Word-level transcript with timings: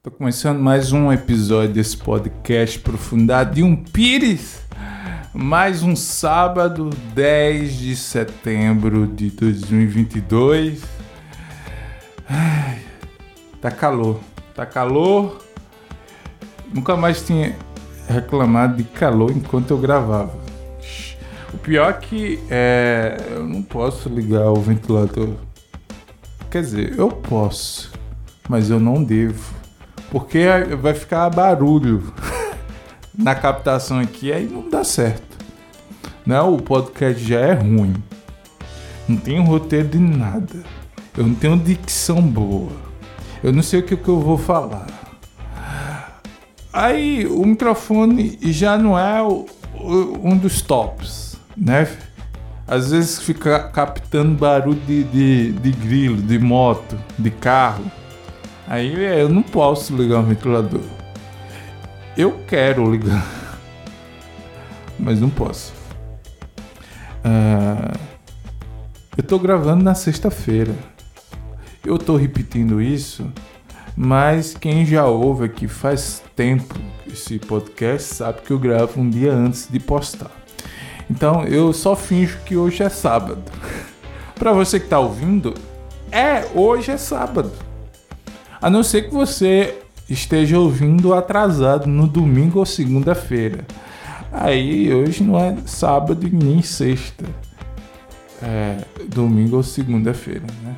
Tô 0.00 0.12
começando 0.12 0.60
mais 0.60 0.92
um 0.92 1.12
episódio 1.12 1.74
desse 1.74 1.96
podcast 1.96 2.78
Profundidade 2.78 3.56
de 3.56 3.64
um 3.64 3.74
Pires. 3.74 4.60
Mais 5.34 5.82
um 5.82 5.96
sábado, 5.96 6.88
10 7.14 7.72
de 7.72 7.96
setembro 7.96 9.08
de 9.08 9.28
2022. 9.30 10.84
Ai, 12.28 12.78
tá 13.60 13.72
calor, 13.72 14.20
tá 14.54 14.64
calor. 14.64 15.42
Nunca 16.72 16.96
mais 16.96 17.20
tinha 17.26 17.56
reclamado 18.08 18.76
de 18.76 18.84
calor 18.84 19.32
enquanto 19.32 19.72
eu 19.72 19.78
gravava. 19.78 20.38
O 21.52 21.58
pior 21.58 21.90
é 21.90 21.94
que 21.94 22.38
é, 22.48 23.16
eu 23.32 23.44
não 23.44 23.62
posso 23.62 24.08
ligar 24.08 24.48
o 24.48 24.60
ventilador. 24.60 25.34
Quer 26.48 26.62
dizer, 26.62 26.96
eu 26.96 27.08
posso, 27.08 27.90
mas 28.48 28.70
eu 28.70 28.78
não 28.78 29.02
devo. 29.02 29.57
Porque 30.10 30.46
vai 30.80 30.94
ficar 30.94 31.28
barulho 31.30 32.12
na 33.16 33.34
captação 33.34 33.98
aqui, 33.98 34.32
aí 34.32 34.46
não 34.46 34.68
dá 34.68 34.84
certo. 34.84 35.38
Não, 36.24 36.54
o 36.54 36.62
podcast 36.62 37.22
já 37.22 37.40
é 37.40 37.52
ruim. 37.54 37.94
Não 39.08 39.16
tenho 39.16 39.42
roteiro 39.42 39.88
de 39.88 39.98
nada. 39.98 40.62
Eu 41.16 41.26
não 41.26 41.34
tenho 41.34 41.58
dicção 41.58 42.20
boa. 42.20 42.72
Eu 43.42 43.52
não 43.52 43.62
sei 43.62 43.80
o 43.80 43.82
que, 43.82 43.96
que 43.96 44.08
eu 44.08 44.20
vou 44.20 44.36
falar. 44.36 44.86
Aí 46.72 47.26
o 47.26 47.44
microfone 47.44 48.38
já 48.42 48.76
não 48.76 48.98
é 48.98 49.22
o, 49.22 49.46
o, 49.74 50.20
um 50.22 50.36
dos 50.36 50.60
tops, 50.60 51.36
né? 51.56 51.88
Às 52.66 52.90
vezes 52.90 53.18
fica 53.20 53.60
captando 53.70 54.34
barulho 54.34 54.78
de, 54.86 55.04
de, 55.04 55.52
de 55.52 55.70
grilo, 55.72 56.18
de 56.18 56.38
moto, 56.38 56.98
de 57.18 57.30
carro. 57.30 57.90
Aí 58.68 59.02
é, 59.02 59.22
eu 59.22 59.30
não 59.30 59.42
posso 59.42 59.96
ligar 59.96 60.20
o 60.20 60.24
ventilador. 60.24 60.82
Eu 62.14 62.40
quero 62.46 62.90
ligar, 62.90 63.26
mas 65.00 65.18
não 65.18 65.30
posso. 65.30 65.72
Uh, 67.24 67.98
eu 69.16 69.22
tô 69.22 69.38
gravando 69.38 69.82
na 69.82 69.94
sexta-feira. 69.94 70.74
Eu 71.86 71.96
tô 71.96 72.16
repetindo 72.16 72.82
isso, 72.82 73.32
mas 73.96 74.52
quem 74.52 74.84
já 74.84 75.06
ouve 75.06 75.46
aqui 75.46 75.66
faz 75.66 76.22
tempo 76.36 76.74
esse 77.10 77.38
podcast 77.38 78.16
sabe 78.16 78.42
que 78.42 78.50
eu 78.50 78.58
gravo 78.58 79.00
um 79.00 79.08
dia 79.08 79.32
antes 79.32 79.66
de 79.70 79.80
postar. 79.80 80.30
Então 81.10 81.42
eu 81.44 81.72
só 81.72 81.96
finjo 81.96 82.38
que 82.44 82.54
hoje 82.54 82.82
é 82.82 82.90
sábado. 82.90 83.42
Para 84.38 84.52
você 84.52 84.78
que 84.78 84.88
tá 84.88 84.98
ouvindo, 84.98 85.54
é 86.12 86.46
hoje 86.54 86.90
é 86.90 86.98
sábado. 86.98 87.67
A 88.60 88.68
não 88.68 88.82
ser 88.82 89.08
que 89.08 89.14
você 89.14 89.78
esteja 90.08 90.58
ouvindo 90.58 91.14
atrasado 91.14 91.86
no 91.86 92.06
domingo 92.06 92.58
ou 92.58 92.66
segunda-feira. 92.66 93.64
Aí 94.32 94.92
hoje 94.92 95.22
não 95.22 95.38
é 95.38 95.56
sábado 95.66 96.28
nem 96.32 96.62
sexta. 96.62 97.24
É 98.42 98.78
domingo 99.08 99.56
ou 99.56 99.62
segunda-feira, 99.62 100.46
né? 100.62 100.76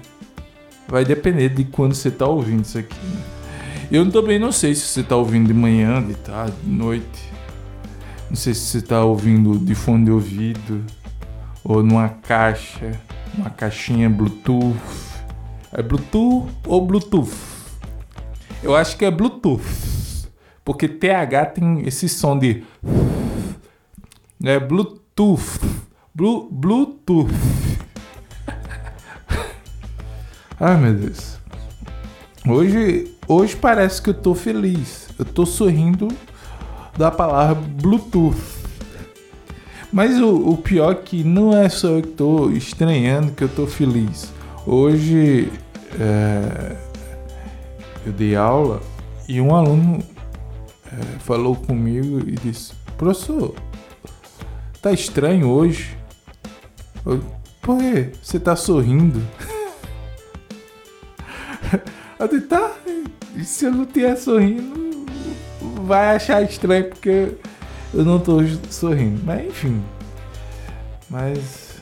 Vai 0.89 1.05
depender 1.05 1.51
de 1.51 1.65
quando 1.65 1.95
você 1.95 2.09
está 2.09 2.27
ouvindo 2.27 2.65
isso 2.65 2.79
aqui. 2.79 2.97
Né? 2.97 3.23
Eu 3.93 4.11
também 4.11 4.39
não 4.39 4.51
sei 4.51 4.75
se 4.75 4.83
você 4.83 5.01
está 5.01 5.17
ouvindo 5.17 5.49
de 5.49 5.55
manhã, 5.55 6.03
de 6.03 6.15
tarde, 6.15 6.55
de 6.65 6.71
noite. 6.71 7.31
Não 8.29 8.37
sei 8.37 8.55
se 8.55 8.61
você 8.61 8.79
está 8.79 9.05
ouvindo 9.05 9.59
de 9.59 9.75
fone 9.75 10.05
de 10.05 10.11
ouvido 10.11 10.85
ou 11.63 11.83
numa 11.83 12.09
caixa, 12.09 12.93
uma 13.37 13.51
caixinha 13.51 14.09
Bluetooth. 14.09 14.77
É 15.73 15.83
Bluetooth 15.83 16.49
ou 16.67 16.87
Bluetooth? 16.87 17.50
Eu 18.63 18.77
acho 18.77 18.97
que 18.97 19.05
é 19.05 19.11
Bluetooth. 19.11 19.63
Porque 20.65 20.87
TH 20.87 21.47
tem 21.47 21.87
esse 21.87 22.09
som 22.09 22.39
de. 22.39 22.63
É 24.45 24.61
Bluetooth. 24.61 25.61
Blu, 26.15 26.49
Bluetooth. 26.51 27.33
Ai 30.61 30.77
meu 30.77 30.95
Deus. 30.95 31.39
Hoje, 32.47 33.15
hoje 33.27 33.57
parece 33.57 34.03
que 34.03 34.11
eu 34.11 34.15
tô 34.15 34.35
feliz. 34.35 35.09
Eu 35.19 35.25
tô 35.25 35.47
sorrindo 35.47 36.09
da 36.99 37.11
palavra 37.11 37.55
Bluetooth. 37.55 38.61
Mas 39.91 40.21
o, 40.21 40.51
o 40.51 40.57
pior 40.59 40.93
é 40.93 40.95
que 40.97 41.25
não 41.25 41.57
é 41.57 41.69
só 41.69 41.89
eu 41.89 42.03
que 42.03 42.09
tô 42.09 42.51
estranhando 42.51 43.33
que 43.33 43.43
eu 43.43 43.49
tô 43.49 43.67
feliz. 43.67 44.31
Hoje. 44.67 45.51
É 45.99 46.90
eu 48.05 48.13
dei 48.13 48.35
aula 48.35 48.81
e 49.29 49.41
um 49.41 49.55
aluno 49.55 50.03
é, 50.87 51.19
falou 51.21 51.55
comigo 51.55 52.19
e 52.21 52.33
disse: 52.33 52.73
Professor, 52.97 53.55
tá 54.81 54.93
estranho 54.93 55.49
hoje? 55.49 55.97
Eu, 57.05 57.23
Por 57.63 57.79
quê? 57.79 58.13
Você 58.23 58.41
tá 58.41 58.57
sorrindo? 58.57 59.23
Eu 62.19 62.29
disse: 62.29 62.47
Tá, 62.47 62.75
se 63.43 63.65
eu 63.65 63.73
não 63.73 63.85
estiver 63.85 64.15
sorrindo, 64.17 65.07
vai 65.87 66.17
achar 66.17 66.43
estranho 66.43 66.91
porque 66.91 67.33
eu 67.95 68.05
não 68.05 68.21
tô 68.21 68.41
sorrindo. 68.71 69.23
Mas 69.25 69.47
enfim. 69.47 69.83
Mas. 71.09 71.81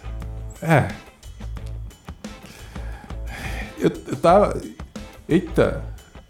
É. 0.62 0.88
Eu, 3.78 3.90
eu 4.06 4.16
tava. 4.16 4.60
Eita! 5.28 5.82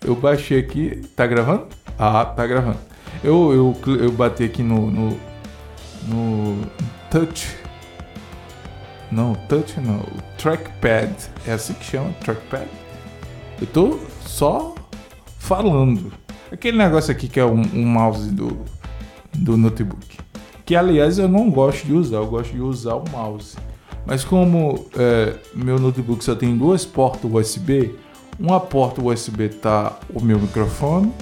Eu 0.09 0.17
baixei 0.17 0.59
aqui. 0.59 1.03
Tá 1.15 1.27
gravando? 1.27 1.67
Ah, 1.99 2.25
tá 2.25 2.47
gravando. 2.47 2.79
Eu, 3.23 3.77
eu, 3.85 3.97
eu 3.97 4.11
bati 4.11 4.43
aqui 4.43 4.63
no, 4.63 4.91
no, 4.91 5.21
no 6.07 6.67
touch. 7.11 7.55
Não, 9.13 9.35
touch 9.35 9.79
não. 9.79 10.03
Trackpad. 10.39 11.13
É 11.47 11.53
assim 11.53 11.75
que 11.75 11.85
chama? 11.85 12.11
Trackpad? 12.25 12.67
Eu 13.61 13.67
tô 13.67 13.99
só 14.23 14.75
falando. 15.39 16.11
Aquele 16.51 16.79
negócio 16.79 17.13
aqui 17.13 17.29
que 17.29 17.39
é 17.39 17.45
um, 17.45 17.61
um 17.75 17.85
mouse 17.85 18.31
do, 18.31 18.65
do 19.35 19.59
notebook. 19.59 20.17
Que 20.65 20.75
aliás 20.75 21.19
eu 21.19 21.29
não 21.29 21.51
gosto 21.51 21.85
de 21.85 21.93
usar, 21.93 22.17
eu 22.17 22.27
gosto 22.29 22.53
de 22.53 22.63
usar 22.63 22.95
o 22.95 23.05
mouse. 23.11 23.59
Mas 24.07 24.25
como 24.25 24.87
é, 24.99 25.35
meu 25.55 25.79
notebook 25.79 26.25
só 26.25 26.35
tem 26.35 26.57
duas 26.57 26.87
portas 26.87 27.31
USB, 27.31 27.95
uma 28.39 28.61
porta 28.61 29.03
USB 29.03 29.49
tá 29.49 29.99
o 30.15 30.21
meu 30.21 30.39
microfone 30.39 31.13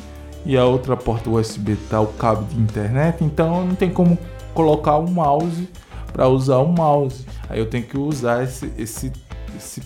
e 0.45 0.57
a 0.57 0.65
outra 0.65 0.97
porta 0.97 1.31
USB 1.31 1.77
tá 1.89 2.01
o 2.01 2.09
cabo 2.09 2.45
de 2.45 2.61
internet, 2.61 3.25
então 3.25 3.67
não 3.67 3.75
tem 3.75 3.91
como 3.91 4.19
colocar 4.55 4.99
um 4.99 5.11
mouse 5.11 5.69
para 6.13 6.29
usar 6.29 6.59
o 6.59 6.69
um 6.69 6.73
mouse. 6.73 7.27
Aí 7.49 7.59
eu 7.59 7.67
tenho 7.67 7.85
que 7.85 7.99
usar 7.99 8.45
esse, 8.45 8.73
esse, 8.79 9.13
esse 9.57 9.83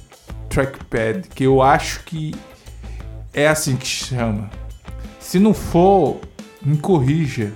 trackpad 0.49 1.29
que 1.29 1.45
eu 1.45 1.63
acho 1.63 2.05
que 2.05 2.35
é 3.33 3.49
assim 3.49 3.77
que 3.77 3.87
chama. 3.87 4.51
Se 5.19 5.39
não 5.39 5.55
for, 5.55 6.19
me 6.61 6.77
corrija. 6.77 7.53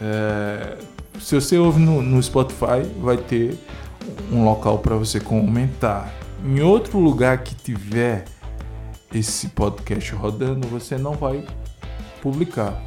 É, 0.00 0.78
se 1.20 1.34
você 1.34 1.58
ouve 1.58 1.80
no, 1.80 2.00
no 2.00 2.22
Spotify, 2.22 2.82
vai 3.00 3.16
ter 3.16 3.58
um 4.32 4.44
local 4.44 4.78
para 4.78 4.94
você 4.94 5.18
comentar 5.18 6.12
em 6.44 6.60
outro 6.60 6.98
lugar 6.98 7.42
que 7.42 7.54
tiver 7.54 8.24
esse 9.12 9.48
podcast 9.48 10.14
rodando, 10.14 10.66
você 10.68 10.96
não 10.96 11.14
vai 11.14 11.46
publicar. 12.22 12.80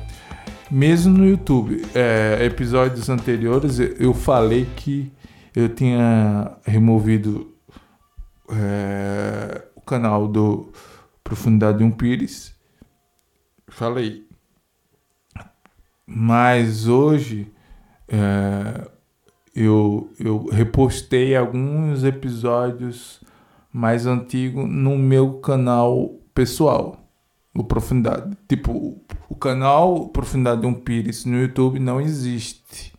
Mesmo 0.69 1.17
no 1.17 1.27
YouTube, 1.27 1.81
é, 1.93 2.45
episódios 2.45 3.09
anteriores 3.09 3.79
eu 3.79 4.13
falei 4.13 4.65
que 4.75 5.11
eu 5.53 5.67
tinha 5.67 6.57
removido 6.63 7.53
é, 8.49 9.67
o 9.75 9.81
canal 9.81 10.27
do 10.27 10.71
Profundidade 11.23 11.79
de 11.79 11.83
um 11.83 11.91
Pires. 11.91 12.55
Falei. 13.67 14.25
Mas 16.05 16.87
hoje 16.87 17.51
é, 18.07 18.89
eu, 19.55 20.09
eu 20.19 20.45
repostei 20.45 21.35
alguns 21.35 22.03
episódios 22.03 23.21
mais 23.71 24.05
antigo 24.05 24.67
no 24.67 24.97
meu 24.97 25.39
canal 25.39 26.15
pessoal, 26.33 26.97
o 27.53 27.63
Profundidade. 27.63 28.37
Tipo, 28.47 29.01
o 29.29 29.35
canal 29.35 30.09
Profundidade 30.09 30.61
de 30.61 30.67
um 30.67 30.73
Pires 30.73 31.25
no 31.25 31.39
YouTube 31.39 31.79
não 31.79 31.99
existe. 32.01 32.93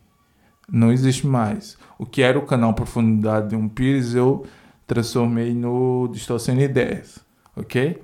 Não 0.71 0.91
existe 0.91 1.27
mais. 1.27 1.77
O 1.99 2.05
que 2.05 2.21
era 2.21 2.37
o 2.37 2.45
canal 2.45 2.73
Profundidade 2.73 3.49
de 3.49 3.55
um 3.55 3.69
Pires 3.69 4.15
eu 4.15 4.45
transformei 4.87 5.53
no 5.53 6.09
Distorcendo 6.11 6.61
Ideias, 6.61 7.19
ok? 7.55 8.01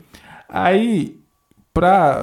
Aí, 0.47 1.19
pra 1.73 2.21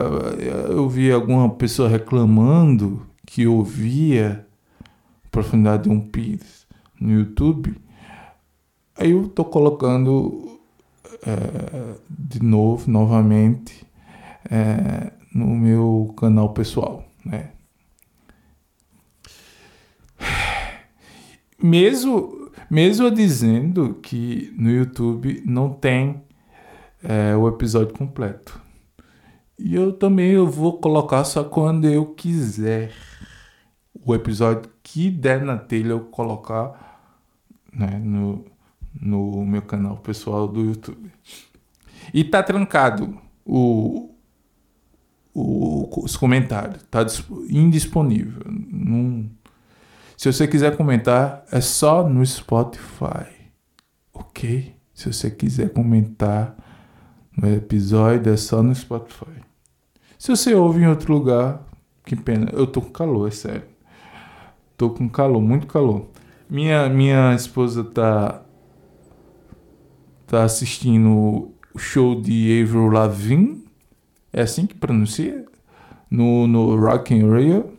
eu 0.69 0.89
vi 0.89 1.11
alguma 1.11 1.51
pessoa 1.51 1.89
reclamando 1.89 3.07
que 3.27 3.47
ouvia 3.47 4.47
Profundidade 5.31 5.85
de 5.85 5.89
um 5.91 6.01
Pires 6.01 6.67
no 7.01 7.13
YouTube, 7.13 7.77
Aí 8.99 9.11
eu 9.11 9.29
tô 9.29 9.45
colocando 9.45 10.59
é, 11.27 11.95
de 12.09 12.43
novo, 12.43 12.91
novamente, 12.91 13.87
é, 14.51 15.13
no 15.35 15.49
meu 15.49 16.15
canal 16.17 16.53
pessoal, 16.53 17.05
né? 17.25 17.51
Mesmo, 21.63 22.51
mesmo 22.71 23.11
dizendo 23.11 23.95
que 24.03 24.55
no 24.57 24.71
YouTube 24.71 25.43
não 25.47 25.71
tem 25.73 26.23
é, 27.03 27.35
o 27.37 27.49
episódio 27.49 27.95
completo. 27.95 28.61
E 29.59 29.75
eu 29.75 29.93
também 29.93 30.33
eu 30.33 30.47
vou 30.47 30.79
colocar 30.79 31.25
só 31.25 31.43
quando 31.43 31.87
eu 31.89 32.07
quiser. 32.15 32.93
O 34.05 34.15
episódio 34.15 34.71
que 34.83 35.11
der 35.11 35.43
na 35.43 35.57
telha 35.57 35.91
eu 35.91 36.01
colocar 36.01 37.01
né, 37.73 37.99
no, 37.99 38.45
no 39.01 39.45
meu 39.45 39.63
canal 39.63 39.99
pessoal 39.99 40.49
do 40.49 40.65
YouTube. 40.65 41.11
E 42.13 42.25
tá 42.25 42.43
trancado 42.43 43.21
o, 43.45 44.11
o, 45.35 46.03
os 46.05 46.17
comentários. 46.17 46.83
Tá 46.91 47.05
indisponível. 47.51 48.43
Se 50.17 50.33
você 50.33 50.49
quiser 50.49 50.77
comentar, 50.77 51.45
é 51.53 51.61
só 51.61 52.09
no 52.09 52.25
Spotify. 52.25 53.27
Ok? 54.13 54.75
Se 54.95 55.13
você 55.13 55.31
quiser 55.31 55.71
comentar 55.73 56.57
no 57.37 57.53
episódio, 57.53 58.33
é 58.33 58.37
só 58.37 58.63
no 58.63 58.75
Spotify. 58.75 59.43
Se 60.19 60.31
você 60.31 60.55
ouve 60.55 60.81
em 60.81 60.87
outro 60.87 61.13
lugar, 61.13 61.61
que 62.05 62.17
pena. 62.17 62.49
Eu 62.53 62.67
tô 62.67 62.81
com 62.81 62.91
calor, 62.91 63.29
é 63.29 63.31
sério. 63.31 63.65
Tô 64.77 64.91
com 64.91 65.09
calor, 65.09 65.43
muito 65.43 65.67
calor. 65.67 66.09
Minha, 66.49 66.89
minha 66.89 67.35
esposa 67.35 67.85
tá 67.85 68.43
tá 70.27 70.45
assistindo 70.45 71.53
o 71.75 71.79
show 71.79 72.21
de 72.21 72.63
Avril 72.63 72.89
Lavigne, 72.89 73.65
é 74.33 74.43
assim 74.43 74.67
que 74.67 74.75
pronuncia, 74.75 75.45
no, 76.11 76.47
no 76.47 76.77
Rock 76.77 77.15
in 77.15 77.31
Rio, 77.31 77.77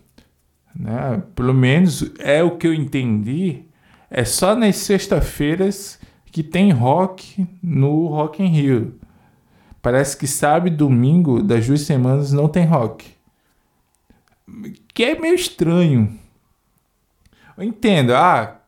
né? 0.76 1.24
Pelo 1.36 1.54
menos 1.54 2.12
é 2.20 2.44
o 2.44 2.58
que 2.58 2.68
eu 2.68 2.74
entendi. 2.74 3.64
É 4.10 4.24
só 4.24 4.56
nas 4.56 4.78
sextas-feiras 4.78 6.00
que 6.32 6.44
tem 6.44 6.72
rock 6.72 7.48
no 7.62 8.08
Rock 8.08 8.44
in 8.44 8.48
Rio. 8.48 9.00
Parece 9.82 10.16
que 10.18 10.28
sábado 10.28 10.76
domingo 10.76 11.42
das 11.42 11.66
duas 11.66 11.82
semanas 11.82 12.32
não 12.32 12.48
tem 12.48 12.66
rock. 12.66 13.06
Que 14.94 15.04
é 15.04 15.20
meio 15.20 15.36
estranho. 15.36 16.18
Eu 17.58 17.64
entendo, 17.64 18.14
ah, 18.14 18.62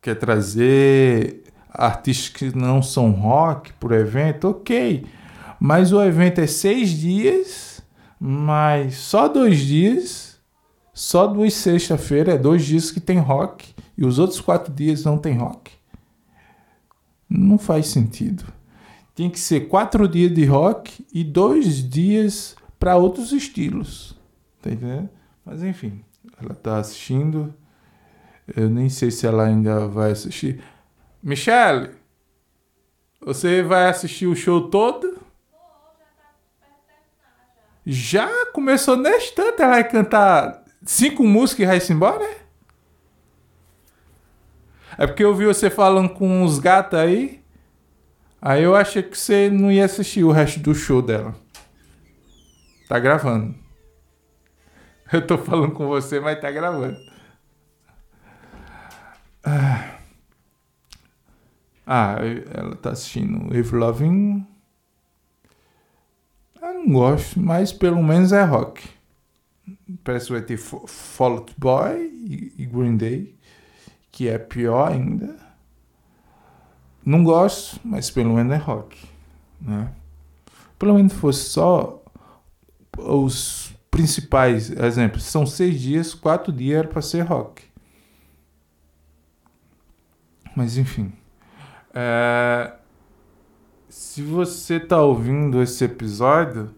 quer 0.00 0.14
trazer 0.14 1.45
artistas 1.76 2.28
que 2.28 2.56
não 2.56 2.82
são 2.82 3.10
rock 3.10 3.72
por 3.74 3.92
evento, 3.92 4.48
ok. 4.48 5.04
Mas 5.60 5.92
o 5.92 6.02
evento 6.02 6.40
é 6.40 6.46
seis 6.46 6.90
dias, 6.90 7.82
mas 8.18 8.96
só 8.96 9.28
dois 9.28 9.58
dias, 9.58 10.38
só 10.92 11.26
duas 11.26 11.54
sexta-feira, 11.54 12.32
é 12.34 12.38
dois 12.38 12.64
dias 12.64 12.90
que 12.90 13.00
tem 13.00 13.18
rock, 13.18 13.74
e 13.96 14.04
os 14.04 14.18
outros 14.18 14.40
quatro 14.40 14.72
dias 14.72 15.04
não 15.04 15.18
tem 15.18 15.36
rock. 15.36 15.72
Não 17.28 17.58
faz 17.58 17.88
sentido. 17.88 18.44
Tem 19.14 19.30
que 19.30 19.40
ser 19.40 19.68
quatro 19.68 20.06
dias 20.06 20.34
de 20.34 20.44
rock 20.44 21.04
e 21.12 21.24
dois 21.24 21.88
dias 21.88 22.54
para 22.78 22.96
outros 22.96 23.32
estilos. 23.32 24.16
Tá 24.60 24.70
entendendo? 24.70 25.08
Mas 25.44 25.62
enfim, 25.62 26.00
ela 26.40 26.54
tá 26.54 26.78
assistindo. 26.78 27.54
Eu 28.54 28.68
nem 28.68 28.88
sei 28.88 29.10
se 29.10 29.26
ela 29.26 29.44
ainda 29.44 29.88
vai 29.88 30.12
assistir. 30.12 30.60
Michelle, 31.26 31.90
você 33.20 33.60
vai 33.60 33.88
assistir 33.88 34.28
o 34.28 34.36
show 34.36 34.70
todo? 34.70 35.18
Já 37.84 38.46
começou 38.52 38.96
neste 38.96 39.34
tanto, 39.34 39.60
ela 39.60 39.72
vai 39.72 39.88
cantar 39.90 40.62
cinco 40.84 41.24
músicas 41.24 41.64
e 41.64 41.66
vai 41.66 41.80
se 41.80 41.92
embora? 41.92 42.24
É 44.96 45.04
porque 45.04 45.24
eu 45.24 45.34
vi 45.34 45.46
você 45.46 45.68
falando 45.68 46.10
com 46.10 46.44
uns 46.44 46.60
gatos 46.60 46.96
aí. 46.96 47.42
Aí 48.40 48.62
eu 48.62 48.76
achei 48.76 49.02
que 49.02 49.18
você 49.18 49.50
não 49.50 49.72
ia 49.72 49.84
assistir 49.84 50.22
o 50.22 50.30
resto 50.30 50.60
do 50.60 50.76
show 50.76 51.02
dela. 51.02 51.34
Tá 52.88 53.00
gravando. 53.00 53.52
Eu 55.12 55.26
tô 55.26 55.36
falando 55.36 55.72
com 55.72 55.88
você, 55.88 56.20
mas 56.20 56.40
tá 56.40 56.52
gravando. 56.52 56.96
Ah. 59.42 59.95
Ah, 61.86 62.16
ela 62.52 62.74
tá 62.74 62.90
assistindo 62.90 63.44
Avril 63.56 63.78
Lavigne. 63.78 64.46
Eu 66.60 66.74
não 66.74 66.88
gosto, 66.88 67.38
mas 67.38 67.72
pelo 67.72 68.02
menos 68.02 68.32
é 68.32 68.42
rock. 68.42 68.88
Parece 70.02 70.26
que 70.26 70.32
vai 70.32 70.42
ter 70.42 70.56
Fall 70.56 71.32
Out 71.32 71.54
Boy 71.56 72.52
e 72.58 72.66
Green 72.66 72.96
Day, 72.96 73.38
que 74.10 74.28
é 74.28 74.36
pior 74.36 74.90
ainda. 74.90 75.36
Não 77.04 77.22
gosto, 77.22 77.80
mas 77.84 78.10
pelo 78.10 78.34
menos 78.34 78.52
é 78.52 78.56
rock. 78.56 78.98
Né? 79.60 79.92
Pelo 80.76 80.94
menos 80.94 81.12
fosse 81.12 81.50
só 81.50 82.02
os 82.98 83.72
principais 83.90 84.70
exemplos. 84.70 85.22
São 85.22 85.46
seis 85.46 85.80
dias, 85.80 86.14
quatro 86.14 86.52
dias 86.52 86.84
para 86.86 87.00
ser 87.00 87.22
rock. 87.22 87.62
Mas 90.56 90.76
enfim. 90.76 91.12
É, 91.98 92.74
se 93.88 94.20
você 94.20 94.74
está 94.76 95.00
ouvindo 95.00 95.62
esse 95.62 95.82
episódio, 95.82 96.70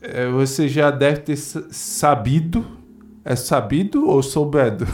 é, 0.00 0.28
você 0.28 0.68
já 0.68 0.88
deve 0.92 1.22
ter 1.22 1.36
sabido. 1.36 2.64
É 3.24 3.34
sabido 3.34 4.08
ou 4.08 4.22
soubedo? 4.22 4.86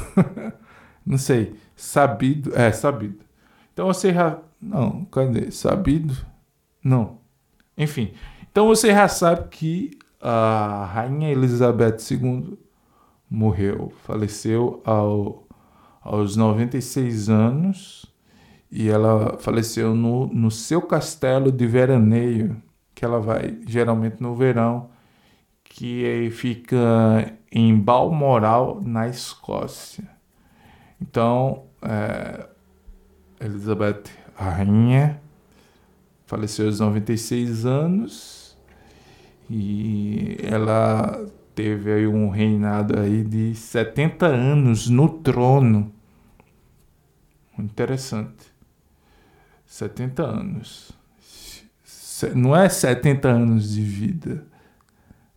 Não 1.04 1.18
sei. 1.18 1.54
Sabido. 1.76 2.58
É, 2.58 2.72
sabido. 2.72 3.18
Então 3.74 3.88
você 3.88 4.14
já. 4.14 4.38
Não, 4.58 5.04
cadê? 5.04 5.50
Sabido? 5.50 6.16
Não. 6.82 7.18
Enfim. 7.76 8.14
Então 8.50 8.68
você 8.68 8.88
já 8.88 9.06
sabe 9.06 9.48
que 9.50 9.90
a 10.18 10.86
Rainha 10.94 11.30
Elizabeth 11.30 11.98
II 12.10 12.58
morreu, 13.28 13.92
faleceu 14.06 14.80
ao, 14.82 15.46
aos 16.00 16.36
96 16.36 17.28
anos 17.28 18.15
e 18.78 18.90
ela 18.90 19.38
faleceu 19.38 19.94
no, 19.94 20.26
no 20.26 20.50
seu 20.50 20.82
castelo 20.82 21.50
de 21.50 21.66
veraneio, 21.66 22.62
que 22.94 23.06
ela 23.06 23.18
vai 23.18 23.58
geralmente 23.66 24.20
no 24.20 24.34
verão, 24.34 24.90
que 25.64 26.28
fica 26.30 27.32
em 27.50 27.74
Balmoral, 27.74 28.82
na 28.84 29.08
Escócia. 29.08 30.04
Então, 31.00 31.64
é, 31.80 32.46
Elizabeth, 33.40 34.02
a 34.36 34.50
rainha, 34.50 35.22
faleceu 36.26 36.66
aos 36.66 36.78
96 36.78 37.64
anos 37.64 38.58
e 39.48 40.36
ela 40.42 41.26
teve 41.54 41.90
aí 41.90 42.06
um 42.06 42.28
reinado 42.28 43.00
aí 43.00 43.24
de 43.24 43.54
70 43.54 44.26
anos 44.26 44.86
no 44.86 45.08
trono. 45.08 45.90
Interessante. 47.58 48.55
70 49.66 50.22
anos. 50.22 50.92
Não 52.34 52.56
é 52.56 52.68
70 52.68 53.28
anos 53.28 53.74
de 53.74 53.82
vida, 53.82 54.46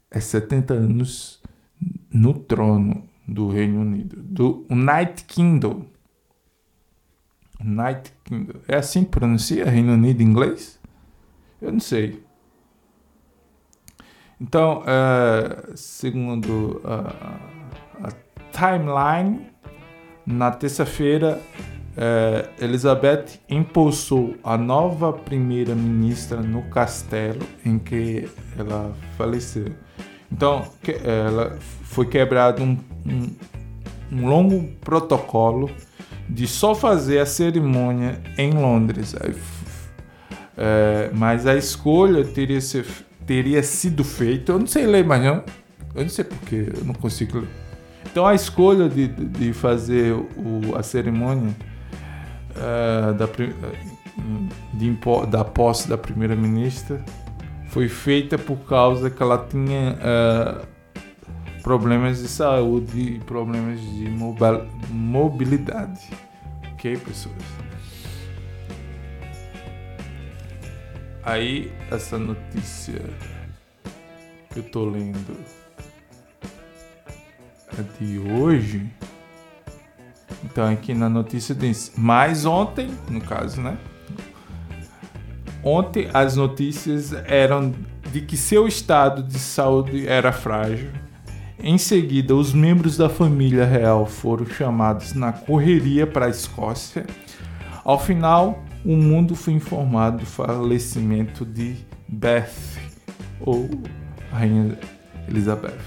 é 0.10 0.20
70 0.20 0.74
anos 0.74 1.42
no 2.12 2.34
trono 2.34 3.08
do 3.28 3.50
Reino 3.50 3.82
Unido, 3.82 4.16
do 4.22 4.66
United 4.70 5.26
Kingdom. 5.26 5.86
United 7.60 8.14
Kingdom. 8.24 8.60
É 8.68 8.78
assim 8.78 9.04
que 9.04 9.12
pronuncia 9.12 9.70
Reino 9.70 9.94
Unido 9.94 10.22
em 10.22 10.26
inglês? 10.26 10.80
Eu 11.62 11.74
não 11.74 11.80
sei. 11.80 12.24
Então, 14.40 14.84
uh, 14.84 15.76
segundo 15.76 16.82
uh, 16.86 18.02
a 18.02 18.12
timeline, 18.54 19.48
na 20.26 20.52
terça-feira 20.52 21.42
é, 21.98 22.50
Elizabeth 22.62 23.26
impulsou 23.50 24.36
a 24.44 24.58
nova 24.58 25.12
primeira-ministra 25.12 26.42
no 26.42 26.64
castelo 26.64 27.46
em 27.66 27.78
que 27.78 28.30
ela 28.58 28.94
faleceu. 29.18 29.72
Então, 30.32 30.66
que, 30.82 30.92
ela 30.92 31.58
foi 31.84 32.06
quebrado 32.06 32.64
um, 32.64 32.78
um, 33.06 33.36
um, 34.12 34.28
longo 34.28 34.64
protocolo 34.82 35.70
de 36.30 36.48
só 36.48 36.76
fazer 36.76 37.20
a 37.20 37.26
cerimônia 37.26 38.22
em 38.38 38.52
Londres. 38.52 39.16
É, 40.56 41.10
mas 41.14 41.48
a 41.48 41.56
escolha 41.56 42.24
teria, 42.24 42.62
ser, 42.62 42.86
teria 43.26 43.64
sido 43.64 44.04
feita. 44.04 44.52
Eu 44.52 44.60
não 44.60 44.68
sei 44.68 44.86
ler 44.86 45.04
mais 45.04 45.24
não. 45.24 45.44
Eu 45.96 46.04
não 46.04 46.10
sei 46.10 46.24
porque 46.24 46.72
eu 46.78 46.86
não 46.86 46.94
consigo 46.94 47.40
ler. 47.40 47.50
Então 48.12 48.26
a 48.26 48.34
escolha 48.34 48.88
de, 48.88 49.08
de 49.08 49.54
fazer 49.54 50.14
o, 50.14 50.76
a 50.76 50.84
cerimônia 50.84 51.54
uh, 52.60 53.14
da, 53.14 53.26
de, 54.74 55.00
da 55.30 55.44
posse 55.46 55.88
da 55.88 55.98
primeira-ministra 55.98 57.04
foi 57.70 57.88
feita 57.88 58.38
por 58.38 58.58
causa 58.66 59.10
que 59.10 59.22
ela 59.22 59.38
tinha 59.50 59.96
uh, 59.96 60.68
problemas 61.62 62.20
de 62.20 62.28
saúde 62.28 63.00
e 63.00 63.20
problemas 63.20 63.80
de 63.80 64.10
mobilidade. 64.90 66.10
Ok, 66.74 66.98
pessoas? 66.98 67.36
Aí, 71.24 71.72
essa 71.92 72.18
notícia 72.18 73.02
que 74.52 74.60
eu 74.60 74.64
tô 74.64 74.86
lendo 74.86 75.38
é 77.78 78.04
de 78.04 78.18
hoje. 78.18 78.90
Então, 80.44 80.68
aqui 80.68 80.94
na 80.94 81.10
notícia 81.10 81.54
diz, 81.54 81.92
mas 81.98 82.46
ontem, 82.46 82.90
no 83.10 83.22
caso, 83.22 83.62
né? 83.62 83.78
Ontem 85.64 86.10
as 86.14 86.36
notícias 86.36 87.14
eram 87.26 87.74
de 88.12 88.22
que 88.22 88.38
seu 88.38 88.68
estado 88.68 89.22
de 89.22 89.38
saúde 89.38 90.08
era 90.08 90.32
frágil. 90.32 90.90
Em 91.62 91.78
seguida, 91.78 92.34
os 92.34 92.54
membros 92.54 92.96
da 92.96 93.10
família 93.10 93.66
real 93.66 94.06
foram 94.06 94.46
chamados 94.46 95.14
na 95.14 95.34
correria 95.34 96.08
para 96.08 96.28
a 96.28 96.30
Escócia. 96.30 97.06
Ao 97.84 98.00
final, 98.00 98.64
o 98.86 98.96
mundo 98.96 99.36
foi 99.36 99.54
informado 99.54 100.20
do 100.20 100.26
falecimento 100.26 101.46
de 101.46 101.76
Beth, 102.08 102.50
ou 103.42 103.70
Rainha 104.32 104.78
Elizabeth. 105.28 105.78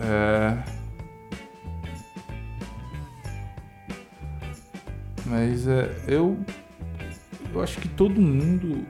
É... 0.00 0.71
Mas 5.26 5.66
é, 5.68 5.90
eu 6.08 6.36
eu 7.54 7.62
acho 7.62 7.78
que 7.80 7.88
todo 7.88 8.18
mundo, 8.20 8.86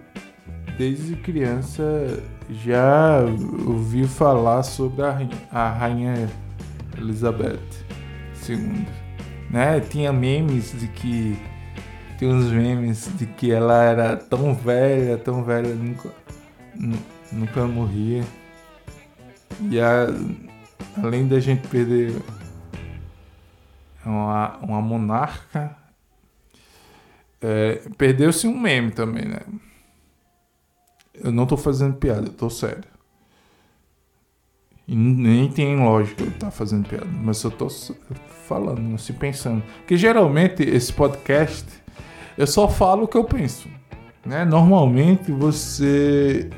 desde 0.78 1.16
criança, 1.16 2.22
já 2.48 3.20
ouviu 3.66 4.06
falar 4.06 4.62
sobre 4.62 5.02
a 5.02 5.10
rainha, 5.10 5.38
a 5.50 5.68
rainha 5.70 6.30
Elizabeth 6.96 7.58
II. 8.48 8.86
Né? 9.50 9.80
Tinha 9.80 10.12
memes 10.12 10.78
de 10.78 10.86
que. 10.86 11.36
Tem 12.18 12.28
uns 12.28 12.52
memes 12.52 13.10
de 13.16 13.26
que 13.26 13.50
ela 13.50 13.82
era 13.82 14.16
tão 14.16 14.54
velha, 14.54 15.18
tão 15.18 15.42
velha, 15.42 15.74
nunca, 15.74 16.08
nunca 17.32 17.66
morria. 17.66 18.22
E 19.60 19.80
a, 19.80 20.06
além 21.02 21.26
da 21.26 21.40
gente 21.40 21.66
perder 21.66 22.14
uma, 24.06 24.56
uma 24.62 24.80
monarca, 24.80 25.81
é, 27.42 27.82
Perdeu-se 27.98 28.46
um 28.46 28.56
meme 28.56 28.90
também, 28.90 29.24
né? 29.24 29.40
Eu 31.14 31.32
não 31.32 31.46
tô 31.46 31.56
fazendo 31.56 31.96
piada, 31.96 32.26
eu 32.26 32.32
tô 32.32 32.48
sério. 32.48 32.84
E 34.86 34.96
nem 34.96 35.50
tem 35.50 35.76
lógica 35.76 36.22
eu 36.22 36.28
estar 36.28 36.46
tá 36.46 36.50
fazendo 36.50 36.88
piada, 36.88 37.06
mas 37.06 37.42
eu 37.42 37.50
tô 37.50 37.68
falando, 38.48 38.94
assim, 38.94 39.12
pensando. 39.12 39.62
Porque 39.78 39.96
geralmente 39.96 40.62
esse 40.62 40.92
podcast 40.92 41.66
eu 42.36 42.46
só 42.46 42.68
falo 42.68 43.04
o 43.04 43.08
que 43.08 43.16
eu 43.16 43.24
penso. 43.24 43.68
Né? 44.24 44.44
Normalmente 44.44 45.30
você, 45.32 46.48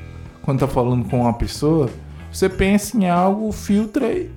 quando 0.42 0.60
tá 0.60 0.68
falando 0.68 1.08
com 1.08 1.20
uma 1.20 1.32
pessoa, 1.32 1.90
você 2.30 2.48
pensa 2.48 2.96
em 2.96 3.08
algo, 3.08 3.50
filtra 3.52 4.12
e, 4.12 4.30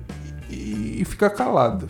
e 0.50 1.04
fica 1.04 1.30
calado. 1.30 1.88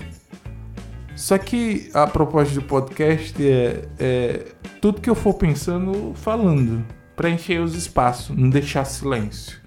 Só 1.19 1.37
que 1.37 1.91
a 1.93 2.07
proposta 2.07 2.55
do 2.55 2.63
podcast 2.63 3.35
é, 3.45 3.89
é 3.99 4.47
tudo 4.81 5.01
que 5.01 5.11
eu 5.11 5.17
for 5.17 5.35
pensando, 5.35 6.13
falando, 6.15 6.87
para 7.17 7.29
encher 7.29 7.61
os 7.61 7.75
espaços, 7.75 8.37
não 8.37 8.49
deixar 8.49 8.85
silêncio. 8.85 9.59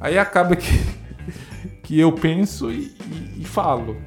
Aí 0.00 0.18
acaba 0.18 0.56
que, 0.56 0.72
que 1.84 2.00
eu 2.00 2.10
penso 2.12 2.72
e, 2.72 2.96
e, 3.12 3.42
e 3.42 3.44
falo. 3.44 3.98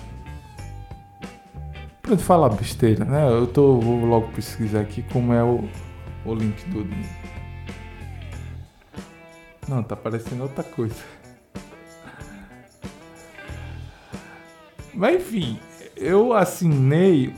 Pra 2.02 2.18
falar 2.18 2.50
besteira, 2.50 3.06
né? 3.06 3.30
Eu 3.30 3.48
tô, 3.48 3.80
vou 3.80 4.06
logo 4.06 4.32
pesquisar 4.34 4.82
aqui 4.82 5.04
como 5.04 5.34
é 5.34 5.44
o, 5.44 5.68
o 6.26 6.34
link 6.34 6.64
do. 6.70 6.88
Não, 9.68 9.84
tá 9.84 9.94
aparecendo 9.94 10.42
outra 10.42 10.64
coisa. 10.64 10.96
Mas 14.94 15.16
enfim, 15.16 15.60
eu 15.96 16.34
assinei. 16.34 17.34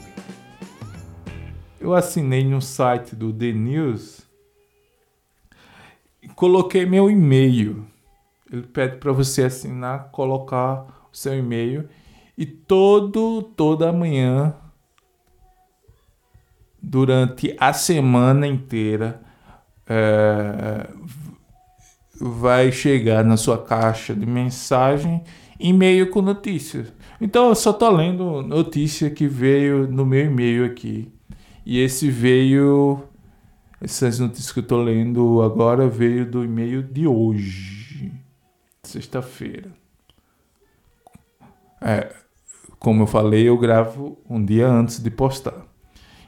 Eu 1.79 1.93
assinei 1.93 2.43
no 2.45 2.61
site 2.61 3.15
do 3.15 3.31
The 3.33 3.51
News 3.51 4.21
e 6.21 6.29
coloquei 6.29 6.85
meu 6.85 7.11
e-mail. 7.11 7.85
Ele 8.51 8.63
pede 8.63 8.97
para 8.97 9.11
você 9.11 9.43
assinar, 9.43 10.09
colocar 10.11 11.02
seu 11.13 11.37
e-mail 11.37 11.87
e 12.37 12.45
todo 12.45 13.41
toda 13.41 13.93
manhã 13.93 14.55
durante 16.81 17.55
a 17.57 17.71
semana 17.71 18.45
inteira 18.45 19.21
é, 19.87 20.89
vai 22.19 22.71
chegar 22.71 23.23
na 23.23 23.37
sua 23.37 23.57
caixa 23.57 24.13
de 24.13 24.25
mensagem 24.25 25.23
e-mail 25.59 26.09
com 26.09 26.21
notícias. 26.21 26.91
Então 27.21 27.49
eu 27.49 27.55
só 27.55 27.71
tô 27.71 27.89
lendo 27.89 28.41
notícia 28.41 29.09
que 29.09 29.27
veio 29.27 29.87
no 29.87 30.05
meu 30.05 30.25
e-mail 30.25 30.65
aqui. 30.65 31.09
E 31.65 31.79
esse 31.79 32.09
veio 32.09 33.03
essas 33.79 34.19
notícias 34.19 34.51
que 34.51 34.59
eu 34.59 34.63
tô 34.63 34.81
lendo 34.81 35.41
agora 35.41 35.87
veio 35.87 36.25
do 36.29 36.43
e-mail 36.43 36.81
de 36.81 37.05
hoje, 37.05 38.11
sexta-feira. 38.83 39.82
É, 41.83 42.13
como 42.79 43.03
eu 43.03 43.07
falei, 43.07 43.47
eu 43.47 43.57
gravo 43.57 44.17
um 44.29 44.43
dia 44.43 44.67
antes 44.67 44.99
de 44.99 45.11
postar. 45.11 45.65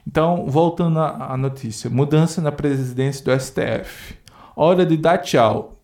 Então, 0.06 0.46
voltando 0.46 1.00
à 1.00 1.36
notícia: 1.36 1.90
mudança 1.90 2.40
na 2.40 2.52
presidência 2.52 3.24
do 3.24 3.40
STF. 3.40 4.14
Hora 4.54 4.86
de 4.86 4.96
dar 4.96 5.18
tchau. 5.18 5.82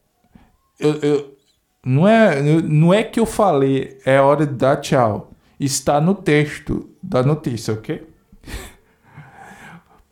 Eu, 0.79 0.95
eu, 1.01 1.37
não, 1.85 2.07
é, 2.07 2.41
não 2.63 2.95
é 2.95 3.03
que 3.03 3.19
eu 3.19 3.27
falei, 3.27 3.99
é 4.05 4.21
hora 4.21 4.47
de 4.47 4.55
dar 4.55 4.77
tchau. 4.77 5.33
Está 5.59 6.01
no 6.01 6.15
texto 6.15 6.91
da 7.03 7.23
notícia, 7.23 7.75
ok? 7.75 8.07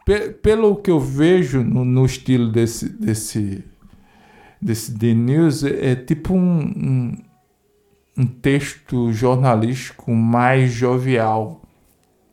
Pelo 0.43 0.77
que 0.77 0.91
eu 0.91 0.99
vejo 0.99 1.63
no, 1.63 1.85
no 1.85 2.05
estilo 2.05 2.51
desse, 2.51 2.89
desse, 2.89 3.65
desse 4.61 4.97
The 4.97 5.15
News, 5.15 5.65
é, 5.65 5.93
é 5.93 5.97
tipo 5.97 6.35
um, 6.35 6.61
um 6.61 7.30
um 8.17 8.27
texto 8.27 9.13
jornalístico 9.13 10.13
mais 10.13 10.73
jovial. 10.73 11.63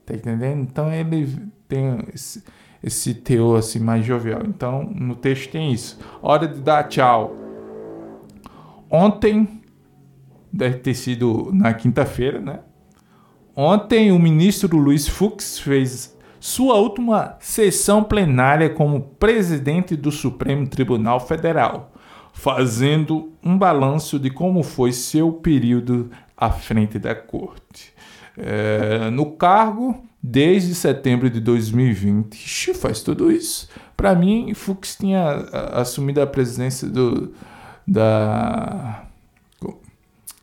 Tá 0.05 0.13
entendendo? 0.13 0.61
Então 0.61 0.91
ele 0.91 1.47
tem 1.67 1.99
esse, 2.13 2.43
esse 2.83 3.13
teor 3.13 3.59
assim 3.59 3.79
mais 3.79 4.05
jovial. 4.05 4.41
Então, 4.45 4.83
no 4.83 5.15
texto 5.15 5.51
tem 5.51 5.71
isso. 5.71 5.99
Hora 6.21 6.47
de 6.47 6.59
dar 6.61 6.87
tchau. 6.87 7.35
Ontem, 8.89 9.61
deve 10.51 10.77
ter 10.77 10.93
sido 10.93 11.51
na 11.53 11.73
quinta-feira, 11.73 12.39
né? 12.39 12.59
Ontem, 13.55 14.11
o 14.11 14.19
ministro 14.19 14.77
Luiz 14.77 15.07
Fux 15.07 15.59
fez 15.59 16.15
sua 16.39 16.75
última 16.75 17.35
sessão 17.39 18.03
plenária 18.03 18.69
como 18.69 19.01
presidente 19.01 19.95
do 19.95 20.11
Supremo 20.11 20.67
Tribunal 20.67 21.19
Federal, 21.19 21.91
fazendo 22.37 23.33
um 23.43 23.57
balanço 23.57 24.19
de 24.19 24.29
como 24.29 24.61
foi 24.61 24.91
seu 24.91 25.33
período 25.33 26.11
à 26.37 26.51
frente 26.51 26.99
da 26.99 27.15
corte. 27.15 27.91
É, 28.37 29.09
no 29.09 29.31
cargo, 29.31 30.05
desde 30.21 30.75
setembro 30.75 31.31
de 31.31 31.39
2020. 31.39 32.35
Ixi, 32.35 32.75
faz 32.75 33.01
tudo 33.01 33.31
isso. 33.31 33.67
Para 33.97 34.13
mim, 34.13 34.53
Fux 34.53 34.95
tinha 34.95 35.31
assumido 35.73 36.21
a 36.21 36.27
presidência 36.27 36.87
do, 36.87 37.33
da, 37.87 39.03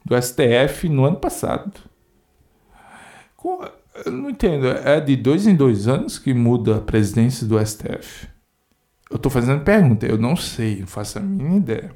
do 0.05 0.21
STF 0.21 0.89
no 0.89 1.05
ano 1.05 1.17
passado. 1.17 1.73
Eu 4.05 4.11
não 4.11 4.31
entendo, 4.31 4.67
é 4.67 5.01
de 5.01 5.15
dois 5.15 5.47
em 5.47 5.55
dois 5.55 5.87
anos 5.87 6.19
que 6.19 6.35
muda 6.35 6.79
a 6.79 6.81
presidência 6.81 7.47
do 7.47 7.65
STF? 7.65 8.34
Eu 9.11 9.17
estou 9.17 9.31
fazendo 9.31 9.63
pergunta, 9.63 10.07
eu 10.07 10.19
não 10.19 10.35
sei, 10.37 10.81
não 10.81 10.87
faço 10.87 11.19
a 11.19 11.21
mínima 11.21 11.57
ideia. 11.57 11.93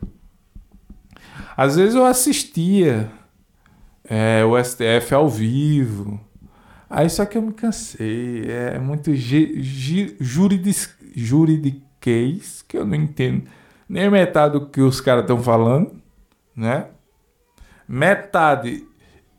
Às 1.56 1.76
vezes 1.76 1.94
eu 1.94 2.04
assistia 2.04 3.10
é, 4.04 4.44
o 4.44 4.62
STF 4.62 5.14
ao 5.14 5.28
vivo, 5.28 6.20
Aí 6.90 7.10
só 7.10 7.26
que 7.26 7.36
eu 7.36 7.42
me 7.42 7.52
cansei. 7.52 8.46
É 8.50 8.78
muito 8.78 9.10
juridiquês 11.14 12.64
que 12.66 12.78
eu 12.78 12.86
não 12.86 12.94
entendo 12.94 13.42
nem 13.88 14.10
metade 14.10 14.52
do 14.52 14.66
que 14.66 14.80
os 14.80 15.00
caras 15.00 15.22
estão 15.22 15.42
falando, 15.42 15.92
né? 16.54 16.88
Metade, 17.88 18.86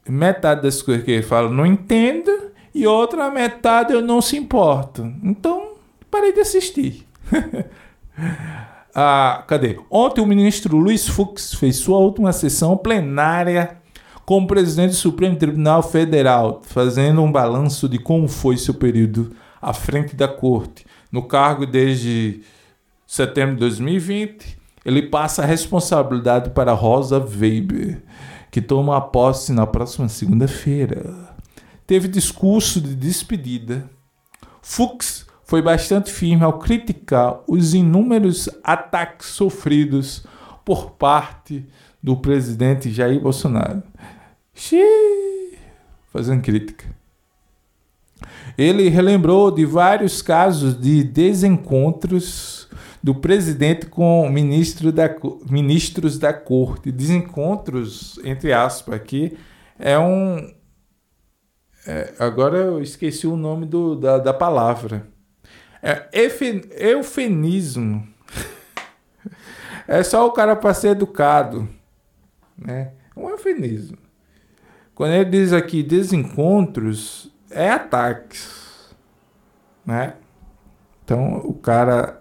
metade 0.08 0.64
das 0.64 0.82
coisas 0.82 1.06
que 1.06 1.12
ele 1.12 1.22
fala 1.22 1.52
não 1.52 1.66
entendo 1.66 2.50
e 2.74 2.88
outra 2.88 3.30
metade 3.30 3.94
eu 3.94 4.02
não 4.02 4.22
se 4.22 4.36
importo. 4.38 5.04
Então, 5.24 5.76
parei 6.10 6.34
de 6.34 6.40
assistir. 6.40 7.08
ah, 8.94 9.44
cadê? 9.48 9.80
Ontem 9.90 10.22
o 10.22 10.28
ministro 10.28 10.78
Luiz 10.78 11.08
Fux 11.08 11.54
fez 11.54 11.78
sua 11.78 11.98
última 12.00 12.32
sessão 12.32 12.76
plenária 12.78 13.78
como 14.26 14.48
presidente 14.48 14.92
do 14.92 14.96
Supremo 14.96 15.36
Tribunal 15.36 15.82
Federal, 15.82 16.62
fazendo 16.64 17.22
um 17.24 17.32
balanço 17.32 17.90
de 17.90 17.98
como 17.98 18.28
foi 18.28 18.58
seu 18.58 18.76
período 18.76 19.36
à 19.60 19.74
frente 19.74 20.16
da 20.16 20.28
corte. 20.28 20.86
No 21.12 21.24
cargo 21.24 21.66
desde 21.66 22.42
setembro 23.08 23.56
de 23.56 23.62
2020, 23.62 24.60
ele 24.86 25.02
passa 25.02 25.42
a 25.42 25.46
responsabilidade 25.46 26.52
para 26.52 26.74
Rosa 26.74 27.18
Weber, 27.18 28.04
que 28.52 28.62
toma 28.62 29.02
posse 29.02 29.52
na 29.52 29.66
próxima 29.66 30.08
segunda-feira. 30.08 31.36
Teve 31.88 32.08
discurso 32.08 32.80
de 32.80 32.94
despedida. 32.94 33.90
Fux 34.62 35.26
foi 35.50 35.64
bastante 35.64 36.12
firme 36.12 36.44
ao 36.44 36.60
criticar 36.60 37.42
os 37.48 37.74
inúmeros 37.74 38.48
ataques 38.64 39.30
sofridos 39.30 40.24
por 40.64 40.92
parte 40.92 41.66
do 42.04 42.16
presidente 42.16 42.92
Jair 42.92 43.20
Bolsonaro. 43.20 43.82
Xiii, 44.54 45.58
fazendo 46.14 46.44
crítica. 46.44 46.86
Ele 48.56 48.90
relembrou 48.90 49.50
de 49.50 49.66
vários 49.66 50.22
casos 50.22 50.80
de 50.80 51.04
desencontros 51.04 52.70
do 53.02 53.16
presidente 53.16 53.88
com 53.88 54.30
ministro 54.30 54.92
da, 54.92 55.10
ministros 55.50 56.20
da 56.20 56.32
corte. 56.32 56.92
Desencontros, 56.92 58.20
entre 58.24 58.54
aspas, 58.54 58.94
aqui, 58.94 59.36
é 59.80 59.98
um. 59.98 60.54
É, 61.88 62.14
agora 62.20 62.56
eu 62.56 62.84
esqueci 62.84 63.26
o 63.26 63.36
nome 63.36 63.66
do, 63.66 63.96
da, 63.96 64.20
da 64.20 64.32
palavra. 64.32 65.08
É 65.82 66.10
eufemismo. 66.88 68.08
é 69.88 70.04
só 70.04 70.28
o 70.28 70.32
cara 70.32 70.56
para 70.56 70.74
ser 70.74 70.90
educado. 70.90 71.68
Né? 72.58 72.92
Um 73.16 73.30
eufemismo. 73.30 73.98
Quando 74.94 75.14
ele 75.14 75.30
diz 75.30 75.54
aqui 75.54 75.82
desencontros, 75.82 77.32
é 77.50 77.70
ataques, 77.70 78.94
né? 79.86 80.16
Então 81.04 81.38
o 81.38 81.54
cara 81.54 82.20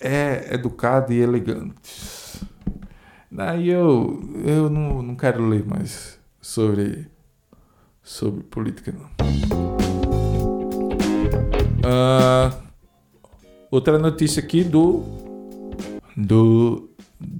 é 0.00 0.52
educado 0.54 1.12
e 1.12 1.20
elegante. 1.20 2.44
Daí 3.30 3.68
eu, 3.68 4.20
eu 4.44 4.68
não, 4.68 5.02
não 5.02 5.14
quero 5.14 5.46
ler 5.46 5.64
mais 5.64 6.18
sobre, 6.40 7.10
sobre 8.02 8.42
política, 8.42 8.92
não. 8.92 9.65
Uh, 11.86 12.52
outra 13.70 13.96
notícia 13.96 14.42
aqui 14.42 14.64
do, 14.64 15.04
do 16.16 16.90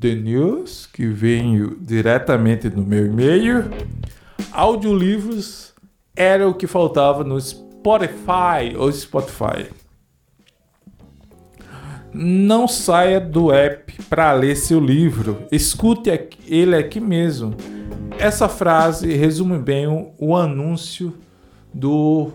The 0.01 0.15
News, 0.15 0.87
que 0.87 1.05
veio 1.09 1.77
diretamente 1.81 2.71
no 2.71 2.85
meu 2.85 3.07
e-mail. 3.07 3.65
Audiolivros 4.53 5.75
era 6.15 6.49
o 6.49 6.55
que 6.55 6.69
faltava 6.69 7.25
no 7.25 7.41
Spotify 7.41 8.77
ou 8.79 8.91
Spotify. 8.93 9.69
Não 12.15 12.69
saia 12.69 13.19
do 13.21 13.53
app 13.53 14.01
para 14.05 14.33
ler 14.33 14.55
seu 14.55 14.79
livro. 14.79 15.43
Escute 15.51 16.09
ele 16.47 16.77
aqui 16.77 17.01
mesmo. 17.01 17.55
Essa 18.17 18.49
frase 18.49 19.13
resume 19.13 19.59
bem 19.59 19.89
o, 19.89 20.13
o 20.19 20.37
anúncio 20.37 21.13
do 21.75 22.31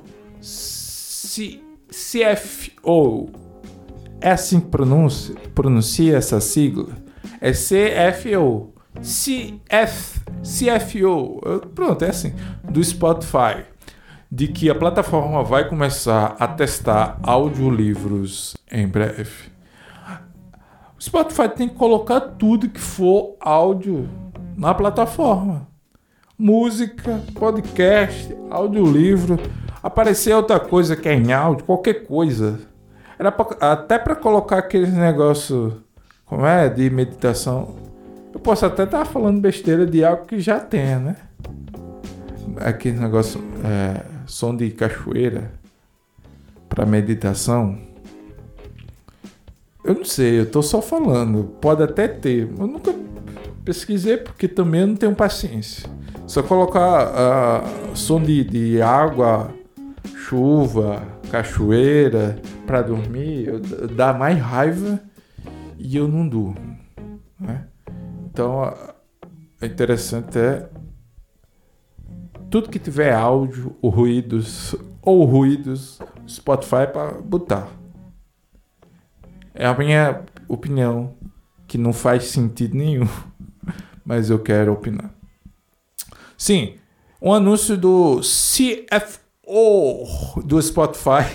CFO. 1.92 3.30
É 4.22 4.32
assim 4.32 4.62
que 4.62 4.68
pronuncia, 4.68 5.36
pronuncia 5.54 6.18
essa 6.18 6.40
sigla? 6.40 6.98
É 7.42 7.52
CFO. 7.52 8.74
CF, 9.00 10.22
CFO. 10.42 11.42
Pronto, 11.76 12.04
é 12.06 12.10
assim. 12.10 12.34
Do 12.64 12.84
Spotify. 12.84 13.66
De 14.32 14.48
que 14.48 14.70
a 14.70 14.76
plataforma 14.76 15.44
vai 15.44 15.68
começar 15.68 16.36
a 16.40 16.48
testar 16.48 17.20
audiolivros 17.24 18.56
em 18.72 18.88
breve. 18.88 19.52
O 20.98 21.04
Spotify 21.04 21.50
tem 21.50 21.68
que 21.68 21.76
colocar 21.76 22.22
tudo 22.22 22.70
que 22.70 22.80
for 22.80 23.36
áudio 23.42 24.08
na 24.56 24.74
plataforma. 24.74 25.68
Música, 26.38 27.22
podcast, 27.34 28.34
audiolivro. 28.50 29.40
Aparecer 29.82 30.36
outra 30.36 30.60
coisa 30.60 30.96
que 30.96 31.10
é 31.10 31.14
em 31.14 31.32
áudio, 31.32 31.66
qualquer 31.66 32.06
coisa. 32.06 32.60
Era 33.18 33.32
pra, 33.32 33.72
até 33.72 33.98
para 33.98 34.16
colocar 34.16 34.58
aqueles 34.58 34.94
negócios 34.94 35.74
como 36.26 36.46
é, 36.46 36.70
de 36.70 36.90
meditação. 36.90 37.76
Eu 38.34 38.40
posso 38.40 38.66
até 38.66 38.84
estar 38.84 39.06
falando 39.06 39.42
besteira 39.42 39.86
de 39.86 40.04
algo 40.04 40.26
que 40.26 40.40
já 40.40 40.60
tem, 40.60 40.98
né? 40.98 41.16
Aquele 42.58 43.00
negócio, 43.00 43.44
é, 43.66 44.04
som 44.26 44.56
de 44.56 44.70
cachoeira 44.72 45.52
para 46.70 46.86
meditação. 46.86 47.78
Eu 49.84 49.96
não 49.96 50.06
sei, 50.06 50.40
eu 50.40 50.50
tô 50.50 50.62
só 50.62 50.82
falando. 50.82 51.44
Pode 51.60 51.84
até 51.84 52.08
ter. 52.08 52.50
Eu 52.58 52.68
nunca 52.68 52.94
pesquisei 53.66 54.18
porque 54.18 54.48
também 54.48 54.82
eu 54.82 54.88
não 54.88 54.96
tenho 54.96 55.16
paciência. 55.16 55.90
Só 56.28 56.42
colocar 56.42 57.08
uh, 57.08 57.98
som 57.98 58.22
de, 58.22 58.44
de 58.44 58.82
água, 58.82 59.54
chuva, 60.32 61.06
cachoeira 61.30 62.42
para 62.66 62.82
dormir, 62.82 63.60
dá 63.94 64.14
mais 64.14 64.40
raiva 64.40 64.98
e 65.78 65.98
eu 65.98 66.08
não 66.08 66.26
durmo. 66.26 66.80
Né? 67.38 67.68
Então 68.28 68.64
é 69.60 69.66
interessante 69.66 70.40
é 70.40 70.70
tudo 72.50 72.70
que 72.70 72.80
tiver 72.80 73.14
áudio 73.14 73.76
ou 73.82 73.90
ruídos 73.90 74.74
ou 75.02 75.26
ruídos 75.26 76.00
Spotify 76.26 76.88
para 76.92 77.12
botar. 77.20 77.68
É 79.54 79.66
a 79.66 79.78
minha 79.78 80.24
opinião 80.48 81.14
que 81.68 81.78
não 81.78 81.92
faz 81.92 82.28
sentido 82.28 82.78
nenhum, 82.78 83.08
mas 84.06 84.30
eu 84.30 84.40
quero 84.40 84.72
opinar. 84.72 85.14
Sim, 86.38 86.76
um 87.22 87.34
anúncio 87.34 87.76
do 87.76 88.24
CFO 89.44 90.42
do 90.44 90.62
Spotify 90.62 91.26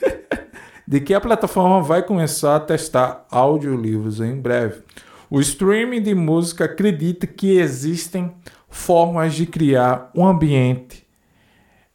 de 0.86 1.00
que 1.00 1.14
a 1.14 1.20
plataforma 1.20 1.82
vai 1.82 2.02
começar 2.02 2.56
a 2.56 2.60
testar 2.60 3.26
audiolivros 3.30 4.20
em 4.20 4.36
breve. 4.40 4.82
O 5.30 5.40
streaming 5.40 6.02
de 6.02 6.14
música 6.14 6.66
acredita 6.66 7.26
que 7.26 7.58
existem 7.58 8.32
formas 8.68 9.34
de 9.34 9.46
criar 9.46 10.10
um 10.14 10.24
ambiente 10.24 11.04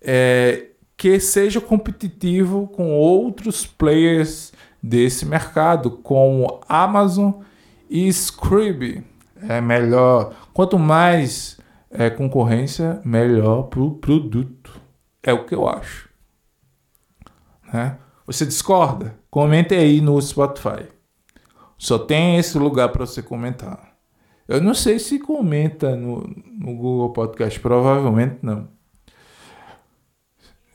é, 0.02 0.67
que 0.97 1.19
seja 1.19 1.62
competitivo 1.62 2.67
com 2.67 2.91
outros 2.91 3.65
players 3.65 4.52
desse 4.84 5.26
mercado, 5.26 5.91
como 5.91 6.60
Amazon 6.67 7.34
e 7.89 8.08
Scribd. 8.10 9.04
É 9.47 9.62
melhor, 9.62 10.34
quanto 10.54 10.78
mais 10.78 11.58
é, 11.89 12.10
concorrência, 12.10 13.02
melhor 13.06 13.63
para 13.63 13.82
o 13.82 13.91
produto. 13.91 14.81
É 15.23 15.34
o 15.34 15.45
que 15.45 15.55
eu 15.55 15.67
acho. 15.67 16.10
Né? 17.71 17.97
Você 18.25 18.45
discorda? 18.45 19.15
Comente 19.29 19.73
aí 19.73 20.01
no 20.01 20.21
Spotify. 20.21 20.88
Só 21.77 21.97
tem 21.97 22.38
esse 22.38 22.57
lugar 22.57 22.89
para 22.89 23.05
você 23.05 23.21
comentar. 23.21 23.91
Eu 24.47 24.62
não 24.62 24.73
sei 24.73 24.99
se 24.99 25.17
comenta 25.19 25.95
no, 25.95 26.27
no 26.60 26.75
Google 26.75 27.13
Podcast, 27.13 27.60
provavelmente 27.60 28.38
não. 28.41 28.67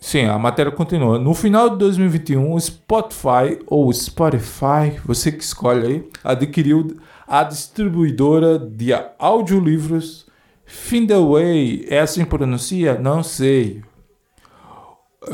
Sim, 0.01 0.27
a 0.27 0.39
matéria 0.39 0.71
continua. 0.71 1.19
No 1.19 1.35
final 1.35 1.71
de 1.71 1.79
2021, 1.79 2.53
o 2.53 2.61
Spotify 2.61 3.59
ou 3.67 3.93
Spotify, 3.93 4.99
você 5.05 5.33
que 5.33 5.43
escolhe 5.43 5.87
aí, 5.87 6.11
adquiriu 6.23 6.97
a 7.27 7.43
distribuidora 7.43 8.59
de 8.59 8.93
audiolivros 9.19 10.27
Findaway. 10.65 11.87
É 11.89 12.01
assim 12.01 12.25
pronuncia? 12.25 12.99
Não 12.99 13.23
sei. 13.23 13.83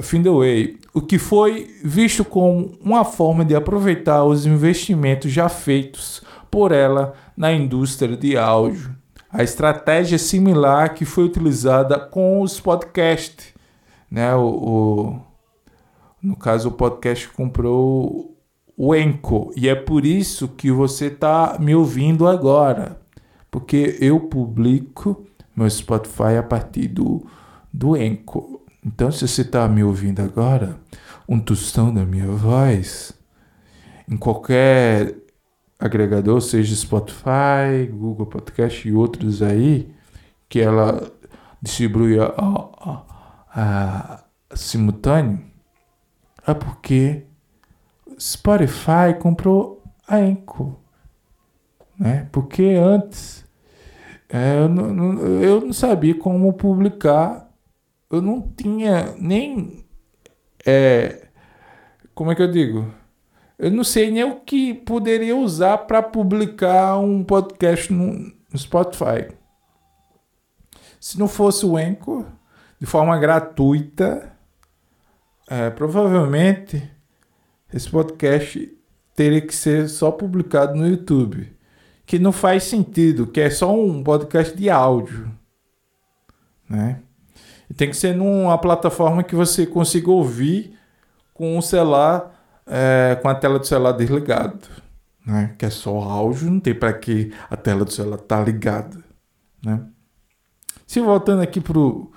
Findaway, 0.00 0.78
o 0.94 1.00
que 1.00 1.18
foi 1.18 1.74
visto 1.84 2.24
como 2.24 2.78
uma 2.80 3.04
forma 3.04 3.44
de 3.44 3.54
aproveitar 3.54 4.24
os 4.24 4.46
investimentos 4.46 5.30
já 5.30 5.48
feitos 5.48 6.22
por 6.50 6.72
ela 6.72 7.14
na 7.36 7.52
indústria 7.52 8.16
de 8.16 8.36
áudio. 8.36 8.94
A 9.30 9.42
estratégia 9.42 10.18
similar 10.18 10.94
que 10.94 11.04
foi 11.04 11.24
utilizada 11.24 11.98
com 11.98 12.40
os 12.40 12.60
podcasts 12.60 13.52
né? 14.12 14.34
O, 14.34 14.44
o, 14.44 15.20
no 16.22 16.36
caso, 16.36 16.68
o 16.68 16.72
podcast 16.72 17.26
comprou 17.30 18.36
o 18.76 18.94
Enco 18.94 19.50
e 19.56 19.70
é 19.70 19.74
por 19.74 20.04
isso 20.04 20.48
que 20.48 20.70
você 20.70 21.06
está 21.06 21.56
me 21.58 21.74
ouvindo 21.74 22.28
agora, 22.28 23.00
porque 23.50 23.96
eu 24.02 24.20
publico 24.20 25.26
meu 25.56 25.68
Spotify 25.68 26.36
a 26.38 26.42
partir 26.42 26.88
do, 26.88 27.26
do 27.72 27.96
Enco. 27.96 28.61
Então, 28.84 29.10
se 29.12 29.26
você 29.26 29.42
está 29.42 29.68
me 29.68 29.84
ouvindo 29.84 30.20
agora, 30.20 30.78
um 31.28 31.38
tostão 31.38 31.92
da 31.92 32.04
minha 32.04 32.26
voz, 32.26 33.12
em 34.08 34.16
qualquer 34.16 35.14
agregador, 35.78 36.40
seja 36.40 36.74
Spotify, 36.74 37.86
Google 37.90 38.26
Podcast 38.26 38.88
e 38.88 38.92
outros 38.92 39.42
aí, 39.42 39.92
que 40.48 40.60
ela 40.60 41.10
distribui 41.60 42.18
a, 42.18 42.26
a, 42.26 43.04
ah, 43.54 44.24
simultâneo 44.54 45.52
é 46.46 46.54
porque 46.54 47.24
Spotify 48.18 49.14
comprou 49.18 49.82
a 50.06 50.16
Anchor, 50.16 50.74
né? 51.98 52.28
Porque 52.32 52.64
antes 52.64 53.44
é, 54.28 54.58
eu, 54.58 54.68
não, 54.68 55.20
eu 55.40 55.60
não 55.60 55.72
sabia 55.72 56.14
como 56.14 56.52
publicar, 56.52 57.48
eu 58.12 58.22
não 58.22 58.42
tinha 58.42 59.14
nem 59.18 59.84
é, 60.64 61.28
como 62.14 62.30
é 62.30 62.34
que 62.34 62.42
eu 62.42 62.50
digo? 62.50 62.92
Eu 63.58 63.70
não 63.70 63.84
sei 63.84 64.10
nem 64.10 64.24
o 64.24 64.40
que 64.40 64.74
poderia 64.74 65.36
usar 65.36 65.78
para 65.78 66.02
publicar 66.02 66.98
um 66.98 67.24
podcast 67.24 67.92
no, 67.92 68.12
no 68.12 68.58
Spotify. 68.58 69.32
Se 71.00 71.18
não 71.18 71.26
fosse 71.26 71.64
o 71.66 71.76
Anchor, 71.76 72.26
de 72.78 72.86
forma 72.86 73.18
gratuita. 73.18 74.30
É, 75.48 75.70
provavelmente 75.70 76.90
esse 77.72 77.88
podcast 77.90 78.76
teria 79.14 79.40
que 79.40 79.54
ser 79.54 79.88
só 79.88 80.10
publicado 80.10 80.74
no 80.74 80.86
YouTube, 80.86 81.54
que 82.06 82.18
não 82.18 82.32
faz 82.32 82.64
sentido, 82.64 83.26
que 83.26 83.40
é 83.40 83.50
só 83.50 83.74
um 83.74 84.02
podcast 84.02 84.56
de 84.56 84.70
áudio, 84.70 85.30
né? 86.68 87.02
Tem 87.76 87.88
que 87.88 87.96
ser 87.96 88.14
numa 88.14 88.58
plataforma 88.58 89.22
que 89.22 89.34
você 89.34 89.66
consiga 89.66 90.10
ouvir 90.10 90.78
com 91.32 91.56
o 91.56 91.62
celular, 91.62 92.62
é, 92.66 93.18
com 93.20 93.28
a 93.28 93.34
tela 93.34 93.58
do 93.58 93.66
celular 93.66 93.92
desligado, 93.92 94.68
né? 95.26 95.54
Que 95.58 95.66
é 95.66 95.70
só 95.70 95.98
áudio, 96.00 96.50
não 96.50 96.60
tem 96.60 96.74
para 96.74 96.92
que 96.92 97.32
a 97.50 97.56
tela 97.56 97.84
do 97.84 97.92
celular 97.92 98.18
tá 98.18 98.42
ligada, 98.42 99.02
né? 99.64 99.80
Se 100.86 101.00
voltando 101.00 101.42
aqui 101.42 101.60
pro 101.60 102.12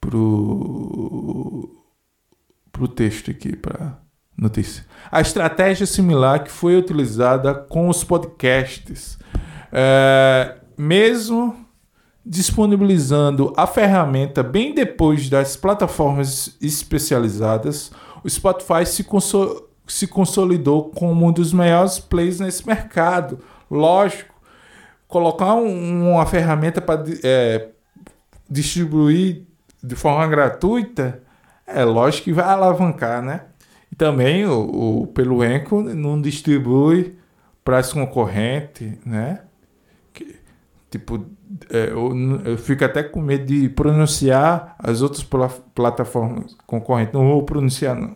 pro 0.00 1.68
pro 2.70 2.88
texto 2.88 3.30
aqui 3.30 3.56
para 3.56 3.98
notícia. 4.36 4.84
A 5.10 5.20
estratégia 5.20 5.86
similar 5.86 6.44
que 6.44 6.50
foi 6.50 6.76
utilizada 6.76 7.54
com 7.54 7.88
os 7.88 8.02
podcasts, 8.02 9.18
é, 9.70 10.56
mesmo 10.76 11.61
disponibilizando 12.24 13.52
a 13.56 13.66
ferramenta 13.66 14.42
bem 14.42 14.74
depois 14.74 15.28
das 15.28 15.56
plataformas 15.56 16.56
especializadas, 16.60 17.90
o 18.22 18.30
Spotify 18.30 18.86
se, 18.86 19.02
consol 19.02 19.68
se 19.86 20.06
consolidou 20.06 20.90
como 20.90 21.26
um 21.26 21.32
dos 21.32 21.52
maiores 21.52 21.98
players 21.98 22.38
nesse 22.38 22.66
mercado. 22.66 23.40
Lógico, 23.70 24.32
colocar 25.08 25.54
um, 25.54 26.12
uma 26.12 26.24
ferramenta 26.24 26.80
para 26.80 27.04
é, 27.24 27.68
distribuir 28.48 29.42
de 29.82 29.96
forma 29.96 30.26
gratuita, 30.28 31.20
é 31.66 31.84
lógico 31.84 32.24
que 32.24 32.32
vai 32.32 32.44
alavancar, 32.44 33.20
né? 33.20 33.42
E 33.90 33.96
também 33.96 34.46
o, 34.46 35.02
o 35.02 35.06
pelo 35.08 35.44
Enco 35.44 35.82
não 35.82 36.20
distribui 36.20 37.16
para 37.64 37.78
as 37.78 37.92
concorrentes, 37.92 38.92
né? 39.04 39.40
Tipo, 40.92 41.24
é, 41.70 41.90
eu, 41.90 42.12
eu, 42.44 42.58
fico 42.58 42.84
até 42.84 43.02
com 43.02 43.22
medo 43.22 43.46
de 43.46 43.70
pronunciar 43.70 44.76
as 44.78 45.00
outras 45.00 45.24
pl 45.24 45.48
plataformas 45.74 46.54
concorrentes. 46.66 47.14
Não 47.14 47.26
vou 47.26 47.42
pronunciar, 47.44 47.96
não. 47.96 48.14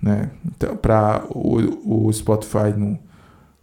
Né? 0.00 0.30
Então, 0.46 0.76
para 0.76 1.24
o, 1.28 2.06
o 2.06 2.12
Spotify 2.12 2.72
não, 2.76 2.96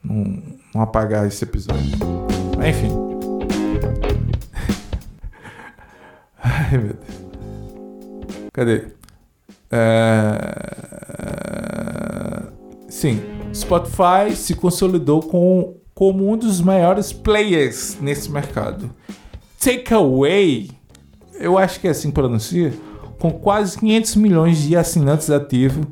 não, 0.03 0.43
não 0.75 0.81
apagar 0.81 1.25
esse 1.25 1.45
episódio. 1.45 1.97
Mas, 2.57 2.75
enfim. 2.75 2.89
Ai, 6.43 6.77
meu 6.77 6.93
Deus. 6.93 7.23
Cadê? 8.51 8.87
É... 9.71 10.41
Sim, 12.89 13.21
Spotify 13.53 14.35
se 14.35 14.55
consolidou 14.55 15.21
com, 15.21 15.77
como 15.93 16.31
um 16.31 16.37
dos 16.37 16.59
maiores 16.61 17.13
players 17.13 17.97
nesse 18.01 18.31
mercado. 18.31 18.89
Takeaway, 19.59 20.71
eu 21.39 21.57
acho 21.57 21.79
que 21.79 21.87
é 21.87 21.91
assim 21.91 22.09
que 22.09 22.15
pronuncia, 22.15 22.73
com 23.19 23.31
quase 23.31 23.77
500 23.77 24.15
milhões 24.15 24.61
de 24.61 24.75
assinantes 24.75 25.29
ativos, 25.29 25.85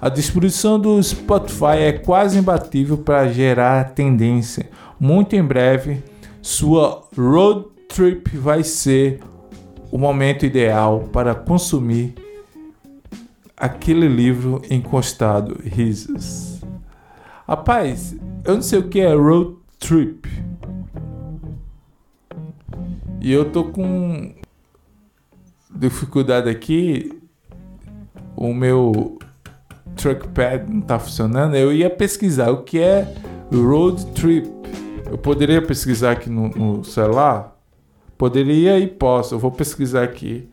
a 0.00 0.08
distribuição 0.08 0.78
do 0.78 1.02
Spotify 1.02 1.78
é 1.80 1.92
quase 1.92 2.38
imbatível 2.38 2.98
para 2.98 3.26
gerar 3.28 3.94
tendência. 3.94 4.68
Muito 5.00 5.34
em 5.34 5.42
breve, 5.42 6.02
sua 6.42 7.02
road 7.16 7.66
trip 7.88 8.36
vai 8.36 8.62
ser 8.62 9.20
o 9.90 9.98
momento 9.98 10.44
ideal 10.44 11.08
para 11.12 11.34
consumir 11.34 12.14
aquele 13.56 14.06
livro 14.06 14.60
encostado, 14.70 15.58
risos. 15.64 16.55
Rapaz, 17.46 18.16
eu 18.44 18.54
não 18.54 18.62
sei 18.62 18.78
o 18.78 18.88
que 18.88 19.00
é 19.00 19.14
road 19.14 19.56
trip. 19.78 20.28
E 23.20 23.32
eu 23.32 23.50
tô 23.50 23.64
com 23.64 24.34
dificuldade 25.70 26.48
aqui. 26.48 27.20
O 28.36 28.52
meu 28.52 29.18
trackpad 29.96 30.70
não 30.70 30.80
tá 30.80 30.98
funcionando. 30.98 31.54
Eu 31.56 31.72
ia 31.72 31.88
pesquisar 31.88 32.50
o 32.50 32.62
que 32.62 32.80
é 32.80 33.14
road 33.52 34.04
trip. 34.06 34.48
Eu 35.10 35.18
poderia 35.18 35.62
pesquisar 35.62 36.12
aqui 36.12 36.28
no, 36.28 36.48
no 36.48 36.84
celular 36.84 37.56
Poderia 38.18 38.78
e 38.78 38.86
posso. 38.86 39.34
Eu 39.34 39.38
vou 39.38 39.50
pesquisar 39.50 40.02
aqui. 40.02 40.48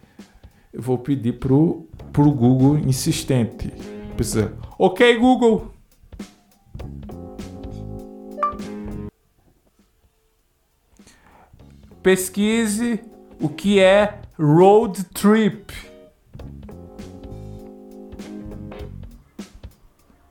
Eu 0.72 0.82
vou 0.82 0.98
pedir 0.98 1.34
pro, 1.34 1.88
pro 2.12 2.30
Google 2.32 2.78
insistente. 2.78 3.72
Precisa. 4.18 4.54
Ok, 4.78 5.18
Google. 5.18 5.73
pesquise 12.04 13.02
o 13.40 13.48
que 13.48 13.80
é 13.80 14.20
road 14.38 15.06
trip. 15.06 15.74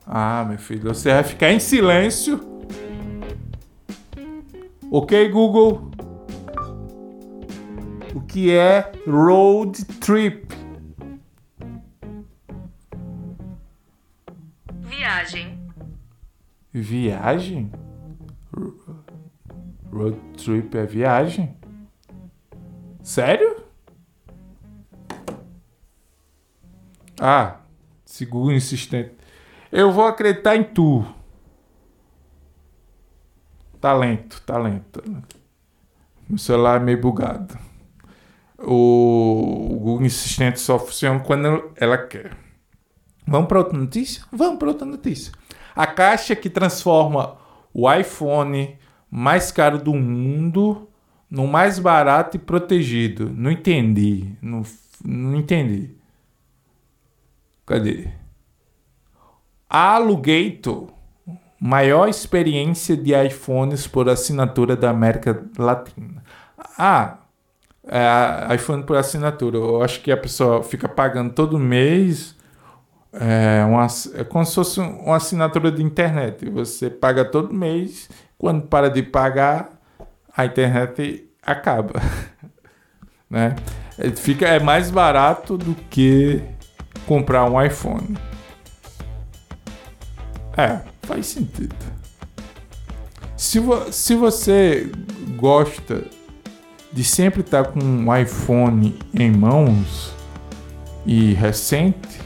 Ah, 0.05 0.45
meu 0.47 0.59
filho, 0.59 0.93
você 0.93 1.11
vai 1.11 1.23
ficar 1.23 1.51
em 1.51 1.59
silêncio. 1.59 2.39
Ok, 4.91 5.27
Google. 5.29 5.89
O 8.13 8.21
que 8.21 8.51
é 8.51 8.91
road 9.07 9.83
trip? 9.99 10.47
Viagem. 14.81 15.59
Viagem? 16.71 17.71
Road 19.91 20.17
trip 20.37 20.77
é 20.77 20.85
viagem? 20.85 21.62
Sério? 23.03 23.61
Ah, 27.19 27.59
seguro 28.05 28.53
insistente. 28.53 29.13
Eu 29.69 29.91
vou 29.91 30.05
acreditar 30.05 30.55
em 30.55 30.63
tu. 30.63 31.05
Talento, 33.81 34.41
talento. 34.43 35.03
Meu 36.29 36.37
celular 36.37 36.79
é 36.79 36.83
meio 36.83 37.01
bugado. 37.01 37.59
O, 38.57 39.73
o 39.73 39.79
Google 39.79 40.05
Assistente 40.05 40.61
só 40.61 40.79
funciona 40.79 41.19
quando 41.19 41.73
ela 41.75 41.97
quer. 41.97 42.37
Vamos 43.27 43.49
para 43.49 43.59
outra 43.59 43.77
notícia? 43.77 44.23
Vamos 44.31 44.57
para 44.57 44.69
outra 44.69 44.85
notícia. 44.85 45.33
A 45.75 45.85
caixa 45.85 46.37
que 46.37 46.49
transforma 46.49 47.37
o 47.73 47.91
iPhone 47.91 48.77
mais 49.11 49.51
caro 49.51 49.77
do 49.77 49.93
mundo 49.93 50.87
no 51.33 51.47
mais 51.47 51.79
barato 51.79 52.37
e 52.37 52.39
protegido. 52.39 53.27
Não 53.35 53.49
entendi. 53.49 54.37
Não, 54.39 54.61
não 55.03 55.35
entendi. 55.35 55.89
Cadê? 57.65 58.07
Alugator. 59.67 60.89
Maior 61.59 62.07
experiência 62.07 62.95
de 62.95 63.15
iPhones 63.15 63.87
por 63.87 64.07
assinatura 64.09 64.75
da 64.75 64.91
América 64.91 65.43
Latina. 65.57 66.23
Ah, 66.77 67.17
é, 67.87 68.53
iPhone 68.53 68.83
por 68.83 68.95
assinatura. 68.95 69.57
Eu 69.57 69.81
acho 69.81 70.01
que 70.01 70.11
a 70.11 70.17
pessoa 70.17 70.61
fica 70.61 70.87
pagando 70.87 71.33
todo 71.33 71.57
mês. 71.57 72.35
É, 73.11 73.65
uma, 73.65 73.87
é 74.13 74.23
como 74.23 74.45
se 74.45 74.53
fosse 74.53 74.79
uma 74.79 75.15
assinatura 75.15 75.71
de 75.71 75.81
internet. 75.81 76.47
Você 76.51 76.91
paga 76.91 77.25
todo 77.25 77.51
mês. 77.51 78.07
Quando 78.37 78.67
para 78.67 78.87
de 78.87 79.01
pagar, 79.01 79.81
a 80.35 80.45
internet 80.45 81.29
acaba. 81.41 82.01
né? 83.29 83.55
Fica, 84.15 84.47
é 84.47 84.59
mais 84.59 84.89
barato 84.89 85.57
do 85.57 85.75
que 85.89 86.41
comprar 87.05 87.45
um 87.49 87.61
iPhone. 87.61 88.17
É, 90.57 90.79
faz 91.03 91.27
sentido. 91.27 91.75
Se, 93.35 93.59
vo 93.59 93.91
se 93.91 94.15
você 94.15 94.91
gosta 95.35 96.05
de 96.91 97.03
sempre 97.03 97.41
estar 97.41 97.65
com 97.65 97.79
um 97.79 98.15
iPhone 98.15 98.97
em 99.13 99.31
mãos 99.31 100.13
e 101.05 101.33
recente, 101.33 102.21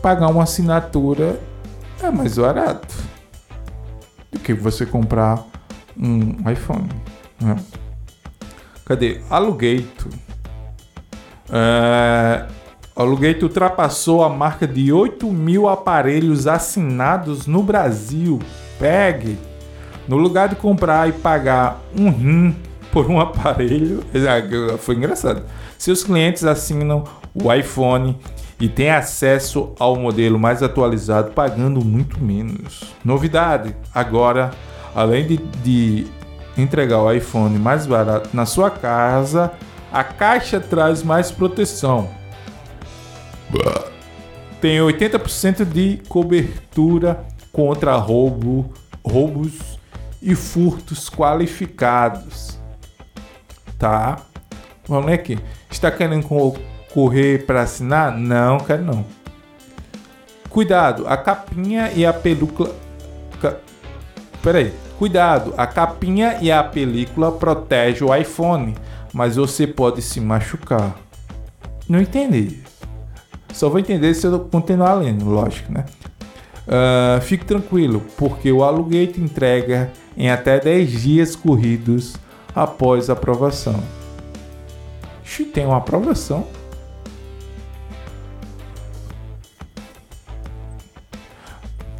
pagar 0.00 0.28
uma 0.28 0.44
assinatura 0.44 1.38
é 2.02 2.10
mais 2.10 2.38
barato 2.38 2.94
do 4.30 4.38
que 4.38 4.54
você 4.54 4.86
comprar 4.86 5.44
um 5.96 6.48
iPhone. 6.50 6.88
Né? 7.40 7.56
Cadê? 8.84 9.20
Alugueito. 9.28 10.08
É, 11.50 12.46
ultrapassou 13.44 14.24
a 14.24 14.28
marca 14.28 14.66
de 14.66 14.92
8 14.92 15.26
mil 15.30 15.68
aparelhos 15.68 16.46
assinados 16.46 17.46
no 17.46 17.62
Brasil. 17.62 18.38
Pegue! 18.78 19.38
No 20.06 20.16
lugar 20.16 20.48
de 20.48 20.56
comprar 20.56 21.08
e 21.08 21.12
pagar 21.12 21.80
um 21.96 22.10
rim 22.10 22.56
por 22.90 23.10
um 23.10 23.20
aparelho, 23.20 24.02
foi 24.78 24.96
engraçado. 24.96 25.42
Seus 25.76 26.02
clientes 26.02 26.44
assinam 26.44 27.04
o 27.34 27.52
iPhone 27.52 28.18
e 28.58 28.68
têm 28.68 28.90
acesso 28.90 29.72
ao 29.78 29.96
modelo 29.96 30.38
mais 30.38 30.62
atualizado 30.62 31.32
pagando 31.32 31.84
muito 31.84 32.18
menos. 32.22 32.82
Novidade: 33.04 33.76
agora, 33.94 34.50
além 34.94 35.26
de, 35.26 35.36
de 35.62 36.06
entregar 36.58 37.00
o 37.00 37.12
iPhone 37.12 37.58
mais 37.58 37.86
barato 37.86 38.30
na 38.32 38.44
sua 38.44 38.70
casa, 38.70 39.52
a 39.92 40.04
caixa 40.04 40.60
traz 40.60 41.02
mais 41.02 41.30
proteção 41.30 42.08
tem 44.60 44.78
80% 44.78 45.64
de 45.64 46.00
cobertura 46.08 47.24
contra 47.52 47.94
roubo, 47.96 48.72
roubos 49.04 49.78
e 50.20 50.34
furtos 50.34 51.08
qualificados. 51.08 52.58
Tá? 53.78 54.18
Vamos 54.86 55.12
aqui. 55.12 55.38
Está 55.70 55.90
querendo 55.90 56.26
correr 56.92 57.46
para 57.46 57.62
assinar? 57.62 58.16
Não, 58.16 58.58
quero 58.58 58.84
não. 58.84 59.04
Cuidado, 60.48 61.06
a 61.06 61.16
capinha 61.16 61.92
e 61.94 62.04
a 62.04 62.12
película. 62.12 62.74
Peraí. 64.42 64.72
Cuidado, 64.98 65.54
a 65.56 65.64
capinha 65.64 66.38
e 66.40 66.50
a 66.50 66.62
película 66.62 67.30
protegem 67.30 68.02
o 68.02 68.12
iPhone, 68.12 68.74
mas 69.12 69.36
você 69.36 69.64
pode 69.64 70.02
se 70.02 70.20
machucar. 70.20 70.98
Não 71.88 72.00
entendi. 72.00 72.58
Só 73.52 73.68
vou 73.68 73.78
entender 73.78 74.12
se 74.14 74.26
eu 74.26 74.40
continuar 74.40 74.94
lendo, 74.94 75.24
lógico, 75.24 75.72
né? 75.72 75.84
Uh, 76.66 77.20
fique 77.20 77.44
tranquilo, 77.44 78.02
porque 78.16 78.50
o 78.50 78.64
Alugueito 78.64 79.20
entrega 79.20 79.90
em 80.16 80.28
até 80.30 80.58
10 80.58 80.90
dias 81.02 81.36
corridos 81.36 82.16
após 82.54 83.08
a 83.08 83.12
aprovação. 83.12 83.80
Ixi, 85.24 85.44
tem 85.44 85.64
uma 85.64 85.76
aprovação. 85.76 86.44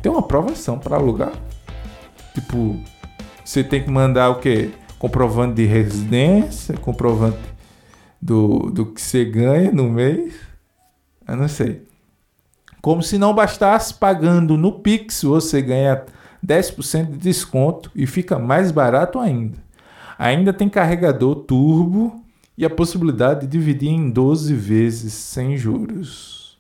Tem 0.03 0.11
uma 0.11 0.21
aprovação 0.21 0.79
para 0.79 0.97
alugar? 0.97 1.33
Tipo, 2.49 2.81
você 3.45 3.63
tem 3.63 3.85
que 3.85 3.91
mandar 3.91 4.31
o 4.31 4.37
quê? 4.37 4.71
Comprovante 4.99 5.57
de 5.57 5.67
residência, 5.67 6.75
comprovante 6.79 7.37
do, 8.21 8.71
do 8.71 8.87
que 8.87 9.03
você 9.03 9.23
ganha 9.23 9.71
no 9.71 9.91
mês. 9.91 10.33
Eu 11.29 11.37
não 11.37 11.47
sei. 11.47 11.87
Como 12.81 13.03
se 13.03 13.19
não 13.19 13.35
bastasse, 13.35 13.93
pagando 13.93 14.57
no 14.57 14.81
Pix 14.81 15.25
você 15.25 15.61
ganha 15.61 16.07
10% 16.45 17.11
de 17.11 17.19
desconto 17.19 17.91
e 17.95 18.07
fica 18.07 18.39
mais 18.39 18.73
barato 18.73 19.19
ainda. 19.19 19.59
Ainda 20.19 20.51
tem 20.51 20.71
carregador 20.71 21.35
turbo 21.35 22.25
e 22.57 22.65
a 22.65 22.71
possibilidade 22.71 23.43
de 23.43 23.59
dividir 23.59 23.91
em 23.91 24.09
12 24.09 24.55
vezes 24.55 25.13
sem 25.13 25.55
juros. 25.55 26.59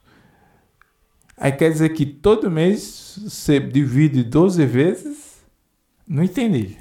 Aí 1.35 1.51
quer 1.51 1.70
dizer 1.70 1.88
que 1.90 2.05
todo 2.05 2.51
mês 2.51 3.18
você 3.24 3.59
divide 3.59 4.22
12 4.22 4.66
vezes? 4.66 5.28
Não 6.09 6.23
entendi. 6.23 6.79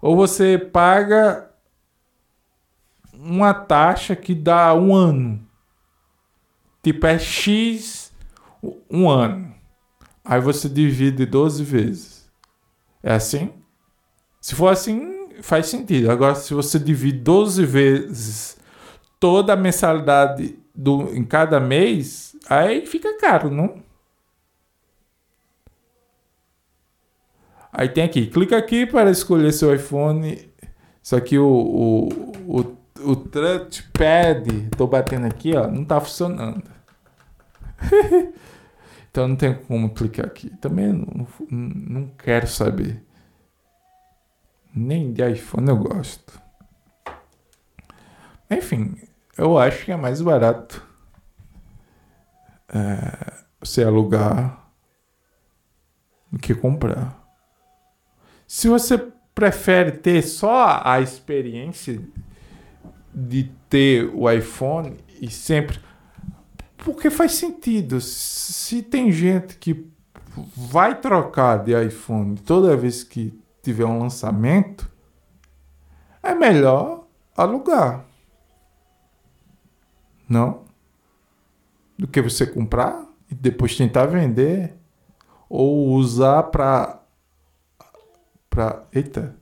Ou 0.00 0.16
você 0.16 0.58
paga 0.58 1.50
uma 3.12 3.52
taxa 3.52 4.16
que 4.16 4.34
dá 4.34 4.74
um 4.74 4.94
ano 4.94 5.44
Tipo, 6.84 7.06
é 7.06 7.18
X 7.18 8.12
um 8.90 9.08
ano. 9.08 9.54
Aí 10.22 10.38
você 10.38 10.68
divide 10.68 11.24
12 11.24 11.64
vezes. 11.64 12.30
É 13.02 13.14
assim? 13.14 13.50
Se 14.38 14.54
for 14.54 14.68
assim, 14.68 15.30
faz 15.40 15.66
sentido. 15.66 16.10
Agora, 16.10 16.34
se 16.34 16.52
você 16.52 16.78
divide 16.78 17.18
12 17.20 17.64
vezes 17.64 18.58
toda 19.18 19.54
a 19.54 19.56
mensalidade 19.56 20.58
do, 20.74 21.14
em 21.16 21.24
cada 21.24 21.58
mês, 21.58 22.36
aí 22.50 22.84
fica 22.84 23.18
caro, 23.18 23.50
não? 23.50 23.82
Aí 27.76 27.88
tem 27.88 28.04
aqui, 28.04 28.28
clica 28.28 28.56
aqui 28.56 28.86
para 28.86 29.10
escolher 29.10 29.52
seu 29.52 29.74
iPhone. 29.74 30.48
Isso 31.02 31.16
aqui 31.16 31.36
o, 31.36 31.48
o, 31.48 32.08
o, 32.46 32.76
o 33.10 33.16
touchpad, 33.16 34.70
tô 34.76 34.86
batendo 34.86 35.26
aqui, 35.26 35.56
ó, 35.56 35.66
não 35.66 35.84
tá 35.84 36.00
funcionando. 36.00 36.62
então 39.10 39.26
não 39.26 39.34
tem 39.34 39.54
como 39.54 39.90
clicar 39.90 40.26
aqui. 40.26 40.50
Também 40.50 40.92
não, 40.92 41.26
não 41.50 42.06
quero 42.16 42.46
saber. 42.46 43.02
Nem 44.72 45.12
de 45.12 45.28
iPhone 45.28 45.68
eu 45.68 45.76
gosto. 45.76 46.40
Enfim, 48.48 48.94
eu 49.36 49.58
acho 49.58 49.84
que 49.84 49.90
é 49.90 49.96
mais 49.96 50.22
barato 50.22 50.80
é, 52.68 53.42
você 53.58 53.82
alugar 53.82 54.64
do 56.30 56.38
que 56.38 56.54
comprar. 56.54 57.23
Se 58.54 58.68
você 58.68 58.96
prefere 59.34 59.90
ter 59.90 60.22
só 60.22 60.80
a 60.84 61.00
experiência 61.00 62.00
de 63.12 63.50
ter 63.68 64.08
o 64.14 64.30
iPhone 64.30 64.96
e 65.20 65.28
sempre 65.28 65.80
porque 66.76 67.10
faz 67.10 67.32
sentido. 67.32 68.00
Se 68.00 68.80
tem 68.80 69.10
gente 69.10 69.58
que 69.58 69.90
vai 70.56 71.00
trocar 71.00 71.64
de 71.64 71.72
iPhone 71.84 72.36
toda 72.36 72.76
vez 72.76 73.02
que 73.02 73.36
tiver 73.60 73.86
um 73.86 73.98
lançamento, 73.98 74.88
é 76.22 76.32
melhor 76.32 77.08
alugar. 77.36 78.04
Não? 80.28 80.62
Do 81.98 82.06
que 82.06 82.22
você 82.22 82.46
comprar 82.46 83.04
e 83.28 83.34
depois 83.34 83.76
tentar 83.76 84.06
vender 84.06 84.76
ou 85.48 85.88
usar 85.88 86.44
para 86.44 87.03
pra. 88.54 88.86
Eita! 88.92 89.36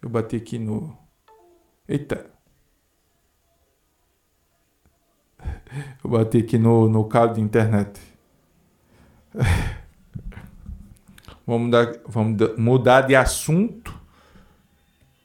Eu 0.00 0.08
bati 0.08 0.36
aqui 0.36 0.58
no. 0.58 0.96
Eita! 1.88 2.30
Eu 6.02 6.10
bati 6.10 6.38
aqui 6.38 6.56
no, 6.56 6.88
no 6.88 7.04
cabo 7.04 7.34
de 7.34 7.40
internet. 7.40 8.00
Vamos, 11.44 11.66
mudar, 11.66 11.92
vamos 12.06 12.56
mudar 12.56 13.00
de 13.00 13.16
assunto. 13.16 13.92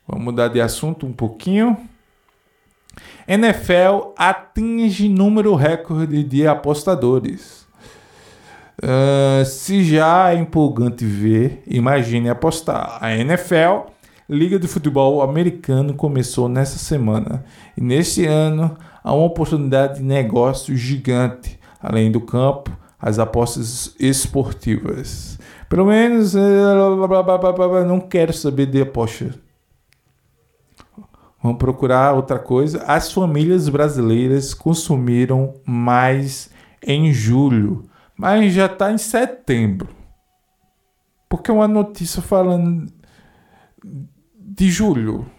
Vamos 0.08 0.24
mudar 0.26 0.48
de 0.48 0.60
assunto 0.60 1.06
um 1.06 1.14
pouquinho. 1.14 1.78
NFL 3.28 4.14
atinge 4.18 5.08
número 5.08 5.54
recorde 5.54 6.24
de 6.24 6.48
apostadores. 6.48 7.67
Uh, 8.84 9.44
se 9.44 9.84
já 9.84 10.32
é 10.32 10.36
empolgante 10.36 11.04
ver, 11.04 11.64
imagine 11.66 12.30
apostar. 12.30 13.00
A 13.02 13.16
NFL, 13.16 13.90
Liga 14.30 14.60
de 14.60 14.68
Futebol 14.68 15.22
Americano, 15.22 15.96
começou 15.96 16.48
nessa 16.48 16.78
semana. 16.78 17.44
E 17.76 17.82
neste 17.82 18.26
ano 18.26 18.78
há 19.04 19.14
uma 19.14 19.26
oportunidade 19.26 20.00
de 20.00 20.04
negócio 20.04 20.76
gigante, 20.76 21.60
além 21.82 22.12
do 22.12 22.22
campo, 22.22 22.72
as 23.00 23.18
apostas 23.18 23.96
esportivas. 24.00 25.40
Pelo 25.70 25.86
menos, 25.86 26.36
eh, 26.36 27.86
não 27.86 28.00
quero 28.00 28.34
saber 28.34 28.68
de 28.68 28.82
aposta. 28.82 29.34
Vamos 31.42 31.58
procurar 31.58 32.14
outra 32.14 32.40
coisa. 32.40 32.84
As 32.84 33.12
famílias 33.12 33.70
brasileiras 33.70 34.54
consumiram 34.54 35.56
mais 35.66 36.50
em 36.86 37.12
julho, 37.14 37.86
mas 38.18 38.54
já 38.54 38.66
está 38.66 38.92
em 38.92 38.98
setembro. 38.98 39.90
Porque 41.30 41.52
é 41.52 41.54
uma 41.54 41.68
notícia 41.68 42.22
falando 42.22 42.92
de 44.36 44.72
julho. 44.72 45.30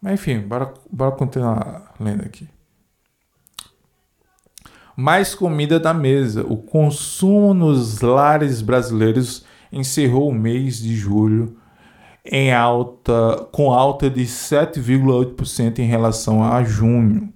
Mas 0.00 0.14
enfim, 0.14 0.40
bora, 0.40 0.72
bora 0.90 1.12
continuar 1.12 1.94
lendo 2.00 2.22
aqui. 2.22 2.48
Mais 4.96 5.34
comida 5.34 5.78
da 5.78 5.94
mesa. 5.94 6.44
O 6.44 6.56
consumo 6.56 7.54
nos 7.54 8.00
lares 8.00 8.60
brasileiros 8.60 9.44
encerrou 9.70 10.28
o 10.28 10.34
mês 10.34 10.78
de 10.78 10.96
julho 10.96 11.56
em 12.24 12.52
alta, 12.52 13.46
com 13.52 13.72
alta 13.72 14.10
de 14.10 14.22
7,8% 14.22 15.78
em 15.78 15.86
relação 15.86 16.42
a 16.42 16.62
junho. 16.64 17.32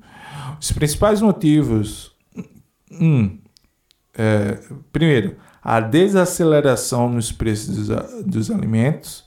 Os 0.61 0.73
principais 0.73 1.21
motivos: 1.21 2.15
um, 2.91 3.39
é, 4.17 4.59
primeiro, 4.93 5.37
a 5.63 5.81
desaceleração 5.81 7.09
nos 7.09 7.33
preços 7.33 7.89
dos, 7.89 8.25
dos 8.25 8.51
alimentos. 8.51 9.25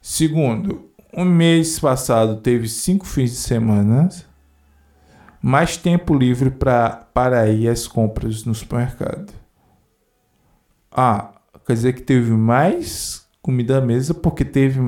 Segundo, 0.00 0.90
o 1.12 1.24
mês 1.24 1.78
passado 1.78 2.40
teve 2.40 2.68
cinco 2.68 3.06
fins 3.06 3.30
de 3.30 3.36
semana, 3.36 4.08
mais 5.40 5.76
tempo 5.76 6.14
livre 6.14 6.50
pra, 6.50 6.90
para 7.12 7.48
ir 7.48 7.68
às 7.68 7.86
compras 7.86 8.44
no 8.44 8.54
supermercado. 8.54 9.32
Ah, 10.90 11.32
quer 11.66 11.72
dizer 11.74 11.92
que 11.94 12.02
teve 12.02 12.30
mais 12.30 13.26
comida 13.40 13.78
à 13.78 13.80
mesa 13.80 14.14
porque 14.14 14.44
teve 14.44 14.78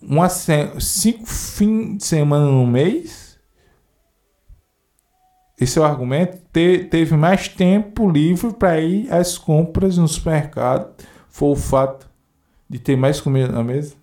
uma, 0.00 0.28
cinco 0.28 1.26
fins 1.26 1.96
de 1.96 2.04
semana 2.04 2.44
no 2.44 2.66
mês. 2.66 3.23
Esse 5.60 5.78
é 5.78 5.82
o 5.82 5.84
argumento. 5.84 6.38
Te, 6.52 6.84
teve 6.84 7.16
mais 7.16 7.48
tempo 7.48 8.10
livre 8.10 8.52
para 8.52 8.80
ir 8.80 9.12
às 9.12 9.38
compras 9.38 9.96
no 9.96 10.08
supermercado. 10.08 10.92
Foi 11.28 11.50
o 11.50 11.56
fato 11.56 12.08
de 12.68 12.78
ter 12.78 12.96
mais 12.96 13.20
comida 13.20 13.52
na 13.52 13.62
mesa. 13.62 13.94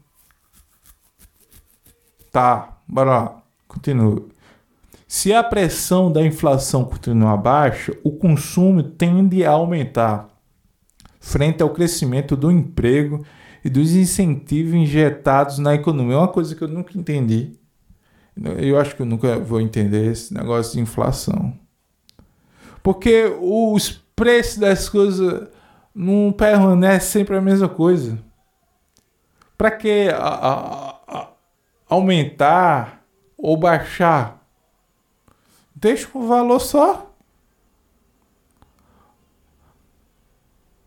Tá, 2.32 2.78
bora 2.88 3.10
lá. 3.10 3.44
Continua. 3.68 4.26
Se 5.08 5.34
a 5.34 5.44
pressão 5.44 6.10
da 6.10 6.26
inflação 6.26 6.86
continuar 6.86 7.36
baixa, 7.36 7.94
o 8.02 8.12
consumo 8.12 8.82
tende 8.82 9.44
a 9.44 9.52
aumentar 9.52 10.30
frente 11.20 11.62
ao 11.62 11.70
crescimento 11.70 12.36
do 12.36 12.52
emprego 12.52 13.24
e 13.64 13.70
dos 13.70 13.94
incentivos 13.94 14.74
injetados 14.74 15.60
na 15.60 15.76
economia. 15.76 16.18
Uma 16.18 16.28
coisa 16.28 16.56
que 16.56 16.64
eu 16.64 16.68
nunca 16.68 16.98
entendi. 16.98 17.60
Eu 18.60 18.80
acho 18.80 18.96
que 18.96 19.02
eu 19.02 19.06
nunca 19.06 19.38
vou 19.40 19.62
entender 19.62 20.12
esse 20.12 20.34
negócio 20.34 20.74
de 20.74 20.80
inflação. 20.80 21.54
Porque 22.82 23.26
os 23.40 23.92
preços 24.16 24.58
das 24.58 24.90
coisas 24.90 25.48
não 25.94 26.32
permanecem 26.32 27.22
sempre 27.22 27.36
a 27.36 27.42
mesma 27.42 27.70
coisa. 27.70 28.18
Para 29.58 29.72
que 29.72 30.08
aumentar 31.88 33.04
ou 33.38 33.56
baixar? 33.58 34.42
Deixa 35.76 36.08
o 36.14 36.28
valor 36.28 36.60
só. 36.60 37.14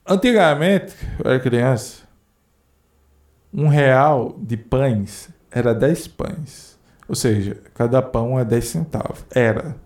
Antigamente, 0.07 0.95
eu 1.19 1.31
era 1.31 1.41
criança, 1.41 2.03
um 3.53 3.69
real 3.69 4.37
de 4.39 4.57
pães 4.57 5.31
era 5.51 5.73
10 5.75 6.09
pães. 6.09 6.74
Ou 7.09 7.15
seja, 7.15 7.63
cada 7.75 8.01
pão 8.01 8.39
é 8.39 8.45
10 8.45 8.65
centavos. 8.65 9.25
Era. 9.31 9.77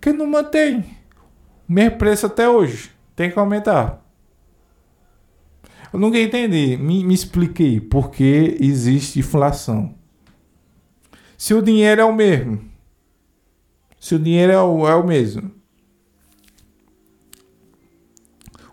Que 0.00 0.12
não 0.12 0.26
mantém. 0.26 0.80
O 1.68 1.72
mesmo 1.72 1.98
preço 1.98 2.26
até 2.26 2.48
hoje. 2.48 2.90
Tem 3.14 3.30
que 3.30 3.38
aumentar. 3.38 4.04
Eu 5.92 6.00
nunca 6.00 6.18
entendi. 6.18 6.76
Me, 6.76 7.04
me 7.04 7.14
expliquei 7.14 7.80
por 7.80 8.10
que 8.10 8.56
existe 8.60 9.20
inflação. 9.20 9.94
Se 11.38 11.54
o 11.54 11.62
dinheiro 11.62 12.00
é 12.00 12.04
o 12.04 12.14
mesmo. 12.14 12.60
Se 14.00 14.14
o 14.14 14.18
dinheiro 14.18 14.52
é 14.52 14.60
o, 14.60 14.88
é 14.88 14.94
o 14.94 15.06
mesmo. 15.06 15.52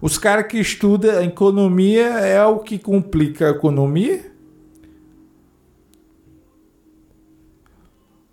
Os 0.01 0.17
caras 0.17 0.47
que 0.47 0.57
estudam 0.57 1.23
economia 1.23 2.07
é 2.07 2.43
o 2.43 2.60
que 2.60 2.79
complica 2.79 3.47
a 3.47 3.51
economia? 3.51 4.31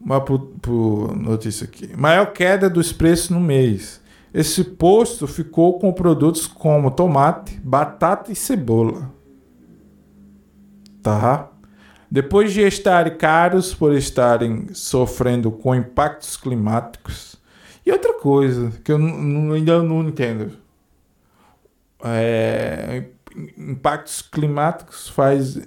Uma 0.09 0.23
por, 0.23 0.39
por 0.63 1.15
notícia 1.15 1.67
aqui. 1.67 1.95
Maior 1.95 2.33
queda 2.33 2.71
dos 2.71 2.95
preços 2.95 3.29
no 3.29 3.39
mês. 3.39 4.01
Esse 4.33 4.65
posto 4.65 5.27
ficou 5.27 5.79
com 5.79 5.93
produtos 5.93 6.47
como 6.47 6.91
tomate, 6.91 7.61
batata 7.63 8.33
e 8.33 8.35
cebola. 8.35 9.13
Tá? 11.03 11.51
Depois 12.11 12.55
de 12.55 12.63
estarem 12.63 13.19
caros 13.19 13.75
por 13.75 13.93
estarem 13.93 14.69
sofrendo 14.73 15.51
com 15.51 15.75
impactos 15.75 16.39
climáticos. 16.39 17.37
E 17.85 17.93
outra 17.93 18.15
coisa 18.15 18.73
que 18.83 18.91
eu 18.91 18.97
ainda 18.97 19.83
não 19.83 20.09
entendo 20.09 20.57
é, 22.03 23.05
impactos 23.59 24.23
climáticos 24.23 25.07
faz 25.11 25.59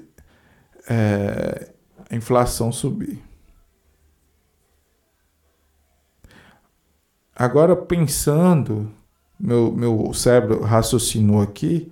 é, 0.90 1.70
a 2.10 2.16
inflação 2.16 2.72
subir. 2.72 3.22
Agora 7.36 7.76
pensando, 7.76 8.92
meu, 9.40 9.72
meu 9.72 10.14
cérebro 10.14 10.62
raciocinou 10.62 11.42
aqui, 11.42 11.92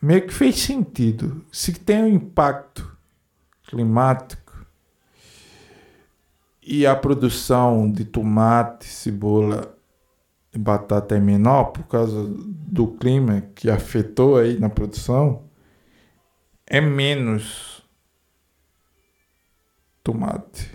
meio 0.00 0.26
que 0.26 0.32
fez 0.34 0.60
sentido. 0.60 1.44
Se 1.50 1.72
tem 1.72 2.02
um 2.02 2.08
impacto 2.08 2.96
climático 3.66 4.66
e 6.62 6.86
a 6.86 6.94
produção 6.94 7.90
de 7.90 8.04
tomate, 8.04 8.86
cebola 8.86 9.74
batata 10.56 11.16
é 11.16 11.20
menor 11.20 11.64
por 11.72 11.84
causa 11.84 12.26
do 12.28 12.86
clima 12.86 13.42
que 13.54 13.68
afetou 13.68 14.36
aí 14.36 14.58
na 14.58 14.68
produção, 14.68 15.42
é 16.66 16.80
menos 16.80 17.82
tomate. 20.02 20.73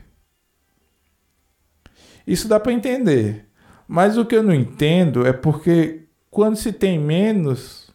Isso 2.29 2.47
dá 2.47 2.59
para 2.59 2.71
entender. 2.71 3.47
Mas 3.87 4.15
o 4.15 4.23
que 4.23 4.35
eu 4.35 4.43
não 4.43 4.53
entendo 4.53 5.25
é 5.25 5.33
porque 5.33 6.03
quando 6.29 6.55
se 6.55 6.71
tem 6.71 6.99
menos, 6.99 7.89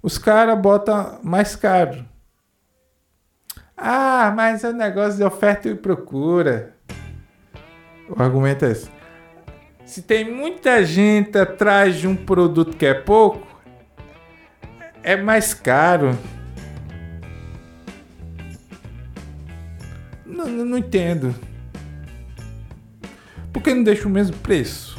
os 0.00 0.18
caras 0.18 0.56
botam 0.56 1.18
mais 1.24 1.56
caro. 1.56 2.04
Ah, 3.76 4.32
mas 4.36 4.62
é 4.62 4.68
um 4.68 4.74
negócio 4.74 5.16
de 5.16 5.24
oferta 5.24 5.68
e 5.68 5.74
procura. 5.74 6.76
O 8.08 8.22
argumento 8.22 8.64
é 8.64 8.70
esse. 8.70 8.88
Se 9.84 10.00
tem 10.00 10.32
muita 10.32 10.84
gente 10.84 11.36
atrás 11.36 11.96
de 11.96 12.06
um 12.06 12.14
produto 12.14 12.76
que 12.76 12.86
é 12.86 12.94
pouco, 12.94 13.44
é 15.02 15.16
mais 15.16 15.52
caro. 15.52 16.16
Não, 20.24 20.46
não 20.46 20.78
entendo. 20.78 21.34
Por 23.52 23.62
que 23.62 23.74
não 23.74 23.82
deixa 23.82 24.08
o 24.08 24.10
mesmo 24.10 24.36
preço? 24.38 24.98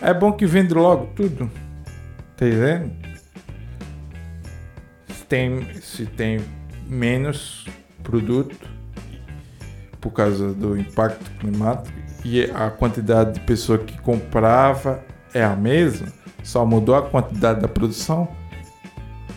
É 0.00 0.12
bom 0.12 0.32
que 0.32 0.46
vende 0.46 0.74
logo 0.74 1.06
tudo. 1.14 1.50
Tá 2.36 2.46
entendendo? 2.46 3.04
tem, 5.34 5.66
se 5.80 6.06
tem 6.06 6.40
menos 6.86 7.66
produto 8.04 8.68
por 10.00 10.12
causa 10.12 10.52
do 10.52 10.78
impacto 10.78 11.28
climático 11.40 11.96
e 12.24 12.44
a 12.44 12.70
quantidade 12.70 13.34
de 13.34 13.40
pessoa 13.40 13.78
que 13.78 14.00
comprava 14.00 15.02
é 15.32 15.42
a 15.42 15.56
mesma, 15.56 16.06
só 16.42 16.64
mudou 16.64 16.94
a 16.94 17.02
quantidade 17.02 17.60
da 17.60 17.68
produção, 17.68 18.28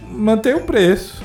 mantém 0.04 0.54
o 0.54 0.62
preço. 0.62 1.24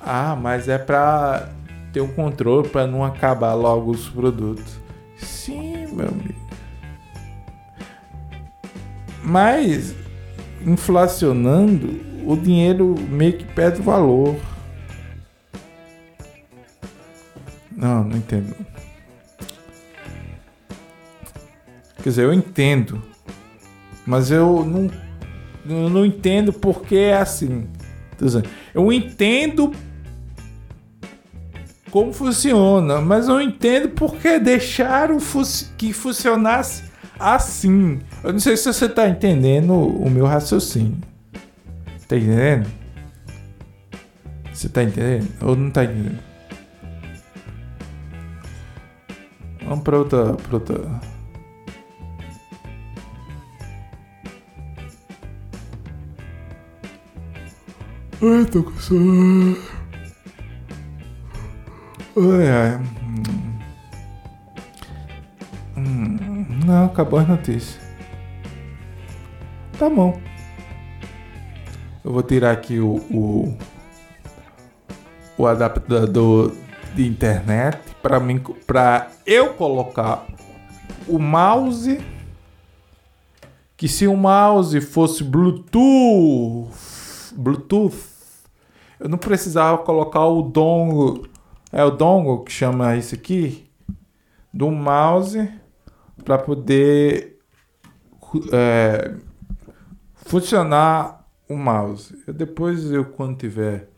Ah, 0.00 0.34
mas 0.34 0.68
é 0.68 0.78
para 0.78 1.50
ter 1.94 2.00
um 2.00 2.08
controle 2.08 2.68
para 2.68 2.88
não 2.88 3.04
acabar 3.04 3.54
logo 3.54 3.92
os 3.92 4.08
produtos. 4.08 4.80
Sim, 5.16 5.86
meu 5.92 6.08
amigo. 6.08 6.34
Mas 9.22 9.94
inflacionando, 10.66 12.00
o 12.26 12.36
dinheiro 12.36 12.96
meio 13.08 13.38
que 13.38 13.44
perde 13.44 13.80
valor. 13.80 14.34
Não, 17.70 18.02
não 18.02 18.16
entendo. 18.16 18.56
Quer 22.02 22.08
dizer, 22.08 22.24
eu 22.24 22.34
entendo. 22.34 23.00
Mas 24.04 24.32
eu 24.32 24.64
não, 24.64 24.90
eu 25.64 25.88
não 25.88 26.04
entendo 26.04 26.52
porque 26.52 26.96
é 26.96 27.16
assim. 27.16 27.68
Eu 28.74 28.92
entendo 28.92 29.72
como 31.94 32.12
funciona, 32.12 33.00
mas 33.00 33.28
eu 33.28 33.40
entendo 33.40 33.90
porque 33.90 34.40
deixaram 34.40 35.16
que 35.78 35.92
funcionasse 35.92 36.82
assim. 37.20 38.00
Eu 38.24 38.32
não 38.32 38.40
sei 38.40 38.56
se 38.56 38.64
você 38.64 38.86
está 38.86 39.08
entendendo 39.08 39.72
o 39.72 40.10
meu 40.10 40.26
raciocínio. 40.26 40.98
Tá 42.08 42.16
entendendo? 42.16 42.68
Você 44.52 44.68
tá 44.68 44.82
entendendo? 44.82 45.28
Ou 45.40 45.54
não 45.54 45.70
tá 45.70 45.84
entendendo? 45.84 46.18
Vamos 49.62 49.84
pra 49.84 49.96
outra. 49.96 50.34
Pra 50.34 50.54
outra. 50.54 51.00
Ai, 58.20 58.44
tô 58.46 58.64
com 58.64 58.80
sono. 58.80 59.73
Ai. 62.16 62.80
Hum, 65.76 66.46
não, 66.64 66.86
acabou 66.86 67.18
as 67.18 67.26
notícias. 67.26 67.80
Tá 69.76 69.90
bom. 69.90 70.20
Eu 72.04 72.12
vou 72.12 72.22
tirar 72.22 72.52
aqui 72.52 72.78
o, 72.78 72.96
o, 73.10 73.58
o 75.36 75.46
adaptador 75.46 76.52
de 76.94 77.04
internet 77.04 77.80
para 78.00 78.20
mim 78.20 78.38
para 78.64 79.10
eu 79.26 79.54
colocar 79.54 80.24
o 81.08 81.18
mouse 81.18 82.00
que 83.76 83.88
se 83.88 84.06
o 84.06 84.16
mouse 84.16 84.80
fosse 84.80 85.24
Bluetooth 85.24 86.70
Bluetooth 87.34 87.96
eu 89.00 89.08
não 89.08 89.18
precisava 89.18 89.78
colocar 89.78 90.24
o 90.26 90.42
dongle 90.42 91.28
é 91.74 91.84
o 91.84 91.90
dongle 91.90 92.44
que 92.44 92.52
chama 92.52 92.96
isso 92.96 93.16
aqui 93.16 93.68
do 94.52 94.70
mouse 94.70 95.50
para 96.24 96.38
poder 96.38 97.40
é, 98.52 99.16
funcionar 100.14 101.28
o 101.48 101.56
mouse. 101.56 102.16
Eu 102.28 102.32
depois 102.32 102.92
eu 102.92 103.04
quando 103.04 103.38
tiver 103.38 103.88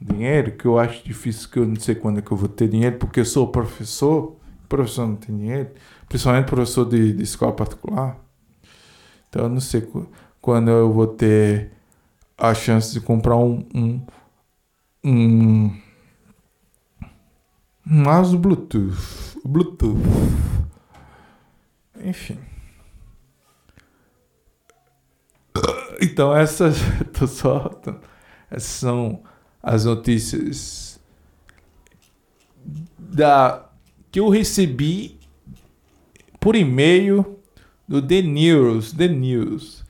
dinheiro, 0.00 0.50
que 0.56 0.66
eu 0.66 0.80
acho 0.80 1.04
difícil 1.04 1.48
que 1.48 1.60
eu 1.60 1.64
não 1.64 1.76
sei 1.76 1.94
quando 1.94 2.18
é 2.18 2.22
que 2.22 2.32
eu 2.32 2.36
vou 2.36 2.48
ter 2.48 2.68
dinheiro, 2.68 2.98
porque 2.98 3.20
eu 3.20 3.24
sou 3.24 3.46
professor, 3.46 4.36
professor 4.68 5.06
não 5.06 5.14
tem 5.14 5.36
dinheiro, 5.36 5.70
principalmente 6.08 6.46
professor 6.46 6.84
de, 6.84 7.12
de 7.12 7.22
escola 7.22 7.52
particular. 7.52 8.18
Então 9.28 9.44
eu 9.44 9.48
não 9.48 9.60
sei 9.60 9.88
quando 10.40 10.72
eu 10.72 10.92
vou 10.92 11.06
ter 11.06 11.70
a 12.36 12.52
chance 12.52 12.92
de 12.92 13.00
comprar 13.00 13.36
um 13.36 13.64
um, 13.72 14.00
um, 15.04 15.82
um 17.86 18.02
mouse 18.02 18.36
Bluetooth, 18.36 19.38
Bluetooth. 19.44 19.98
Enfim. 22.04 22.38
Então 26.00 26.34
essas, 26.36 26.78
tô 27.16 27.26
só, 27.26 27.70
essas 28.50 28.70
são 28.70 29.22
as 29.62 29.84
notícias 29.84 31.00
da 32.98 33.70
que 34.10 34.20
eu 34.20 34.28
recebi 34.28 35.18
por 36.40 36.56
e-mail 36.56 37.38
do 37.86 38.04
The 38.04 38.22
News, 38.22 38.92
The 38.92 39.08
News, 39.08 39.84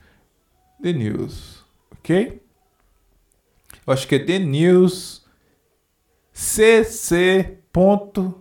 The 0.81 0.93
News, 0.93 1.63
ok? 1.91 2.41
Eu 3.85 3.93
acho 3.93 4.07
que 4.07 4.15
é 4.15 4.19
The 4.19 4.39
News 4.39 5.25
cc.com.br. 7.73 8.33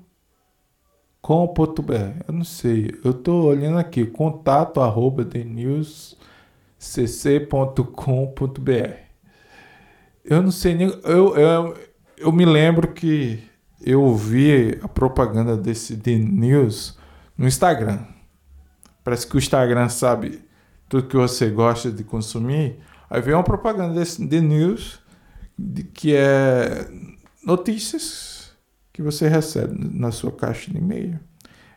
Eu 2.28 2.34
não 2.34 2.44
sei. 2.44 2.94
Eu 3.02 3.14
tô 3.14 3.44
olhando 3.46 3.78
aqui, 3.78 4.04
contato 4.04 4.80
arroba 4.80 5.24
The 5.24 5.42
News 5.42 6.18
cc.com.br. 6.78 7.82
Eu 10.24 10.42
não 10.42 10.50
sei 10.50 10.74
nem. 10.74 10.88
Eu, 11.04 11.36
eu, 11.36 11.76
eu 12.18 12.32
me 12.32 12.44
lembro 12.44 12.92
que 12.92 13.42
eu 13.80 14.14
vi 14.14 14.78
a 14.82 14.88
propaganda 14.88 15.56
desse 15.56 15.96
The 15.96 16.14
News 16.14 16.98
no 17.36 17.46
Instagram. 17.46 18.04
Parece 19.02 19.26
que 19.26 19.34
o 19.36 19.38
Instagram 19.38 19.88
sabe 19.88 20.44
tudo 20.88 21.08
que 21.08 21.16
você 21.16 21.48
gosta 21.48 21.90
de 21.90 22.04
consumir. 22.04 22.78
Aí 23.08 23.20
vem 23.20 23.34
uma 23.34 23.42
propaganda 23.42 23.94
desse 23.94 24.26
The 24.26 24.40
News, 24.40 25.00
que 25.94 26.14
é 26.14 26.88
notícias 27.44 28.31
que 28.92 29.02
você 29.02 29.28
recebe 29.28 29.74
na 29.78 30.10
sua 30.10 30.30
caixa 30.30 30.70
de 30.70 30.78
e-mail. 30.78 31.18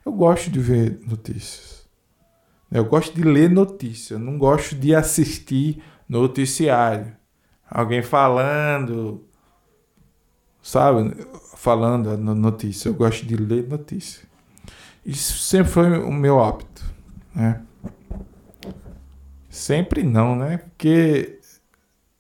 Eu 0.05 0.11
gosto 0.11 0.49
de 0.49 0.59
ver 0.59 0.99
notícias. 1.05 1.85
Eu 2.71 2.85
gosto 2.85 3.15
de 3.15 3.23
ler 3.23 3.49
notícia, 3.49 4.19
não 4.19 4.37
gosto 4.37 4.75
de 4.75 4.93
assistir 4.93 5.81
noticiário. 6.09 7.15
Alguém 7.69 8.01
falando, 8.01 9.23
sabe? 10.61 11.15
Falando 11.55 12.11
a 12.11 12.17
notícia. 12.17 12.89
Eu 12.89 12.93
gosto 12.93 13.25
de 13.25 13.35
ler 13.35 13.67
notícia. 13.67 14.27
Isso 15.05 15.37
sempre 15.37 15.71
foi 15.71 15.99
o 15.99 16.11
meu 16.11 16.43
hábito, 16.43 16.83
né? 17.33 17.61
Sempre 19.49 20.03
não, 20.03 20.35
né? 20.35 20.57
Porque 20.57 21.39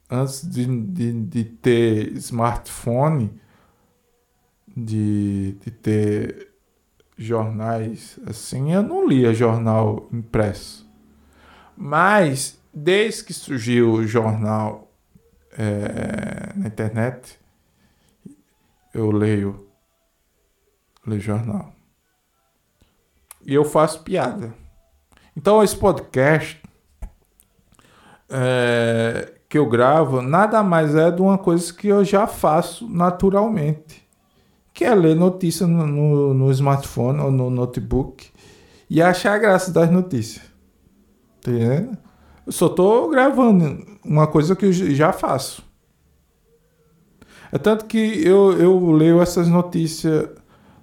antes 0.09 0.47
de, 0.47 0.65
de, 0.65 1.11
de 1.11 1.43
ter 1.43 2.13
smartphone, 2.13 3.31
de, 4.75 5.53
de 5.53 5.71
ter 5.71 6.55
jornais 7.17 8.19
assim, 8.25 8.73
eu 8.73 8.83
não 8.83 9.07
lia 9.07 9.33
jornal 9.33 10.07
impresso. 10.11 10.85
Mas 11.77 12.59
desde 12.73 13.23
que 13.23 13.33
surgiu 13.33 13.93
o 13.93 14.07
jornal 14.07 14.91
é, 15.57 16.53
na 16.55 16.67
internet, 16.67 17.39
eu 18.93 19.11
leio, 19.11 19.67
leio 21.05 21.21
jornal. 21.21 21.73
E 23.45 23.53
eu 23.53 23.63
faço 23.63 24.03
piada. 24.03 24.53
Então 25.37 25.63
esse 25.63 25.75
podcast 25.75 26.61
é, 28.29 29.33
que 29.47 29.57
eu 29.57 29.69
gravo 29.69 30.21
nada 30.21 30.63
mais 30.63 30.95
é 30.95 31.11
de 31.11 31.21
uma 31.21 31.37
coisa 31.37 31.73
que 31.73 31.87
eu 31.87 32.03
já 32.03 32.25
faço 32.25 32.89
naturalmente 32.89 34.04
que 34.75 34.83
é 34.83 34.93
ler 34.93 35.15
notícia 35.15 35.65
no, 35.65 35.87
no, 35.87 36.33
no 36.33 36.51
smartphone 36.51 37.21
ou 37.21 37.31
no 37.31 37.49
notebook 37.49 38.27
e 38.89 39.01
achar 39.01 39.39
graça 39.39 39.71
das 39.71 39.89
notícias. 39.89 40.43
Tá 41.41 41.49
entendendo? 41.49 41.97
Eu 42.45 42.51
só 42.51 42.67
tô 42.67 43.07
gravando 43.07 43.85
uma 44.03 44.27
coisa 44.27 44.53
que 44.53 44.65
eu 44.65 44.73
já 44.73 45.13
faço. 45.13 45.63
É 47.53 47.57
tanto 47.57 47.85
que 47.85 47.97
eu, 47.97 48.51
eu 48.59 48.91
leio 48.91 49.21
essas 49.21 49.47
notícias 49.47 50.27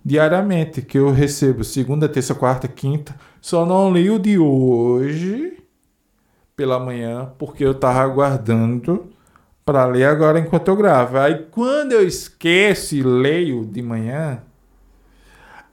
diariamente, 0.02 0.80
que 0.80 0.98
eu 0.98 1.12
recebo 1.12 1.62
segunda, 1.62 2.08
terça, 2.08 2.34
quarta, 2.34 2.66
quinta. 2.66 3.14
Só 3.42 3.66
não 3.66 3.92
li 3.92 4.10
o 4.10 4.18
de 4.18 4.38
hoje 4.38 5.58
pela 6.56 6.80
manhã, 6.80 7.30
porque 7.38 7.62
eu 7.62 7.74
tava 7.74 8.00
aguardando 8.00 9.11
para 9.64 9.84
ler 9.86 10.04
agora 10.04 10.38
enquanto 10.38 10.68
eu 10.68 10.76
gravo. 10.76 11.18
Aí 11.18 11.46
quando 11.50 11.92
eu 11.92 12.06
esqueço 12.06 12.94
e 12.94 13.02
leio 13.02 13.64
de 13.64 13.82
manhã, 13.82 14.42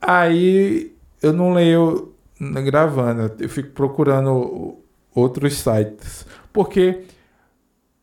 aí 0.01 0.95
eu 1.21 1.33
não 1.33 1.53
leio 1.53 2.13
gravando, 2.39 3.33
eu 3.39 3.49
fico 3.49 3.71
procurando 3.71 4.77
outros 5.13 5.57
sites. 5.57 6.25
Porque 6.53 7.03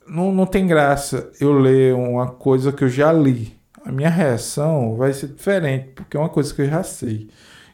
não, 0.06 0.32
não 0.32 0.46
tem 0.46 0.66
graça 0.66 1.30
eu 1.40 1.52
ler 1.52 1.94
uma 1.94 2.28
coisa 2.28 2.72
que 2.72 2.84
eu 2.84 2.88
já 2.88 3.12
li. 3.12 3.56
A 3.84 3.92
minha 3.92 4.10
reação 4.10 4.96
vai 4.96 5.12
ser 5.12 5.28
diferente, 5.28 5.90
porque 5.94 6.16
é 6.16 6.20
uma 6.20 6.28
coisa 6.28 6.52
que 6.52 6.62
eu 6.62 6.66
já 6.66 6.82
sei. 6.82 7.28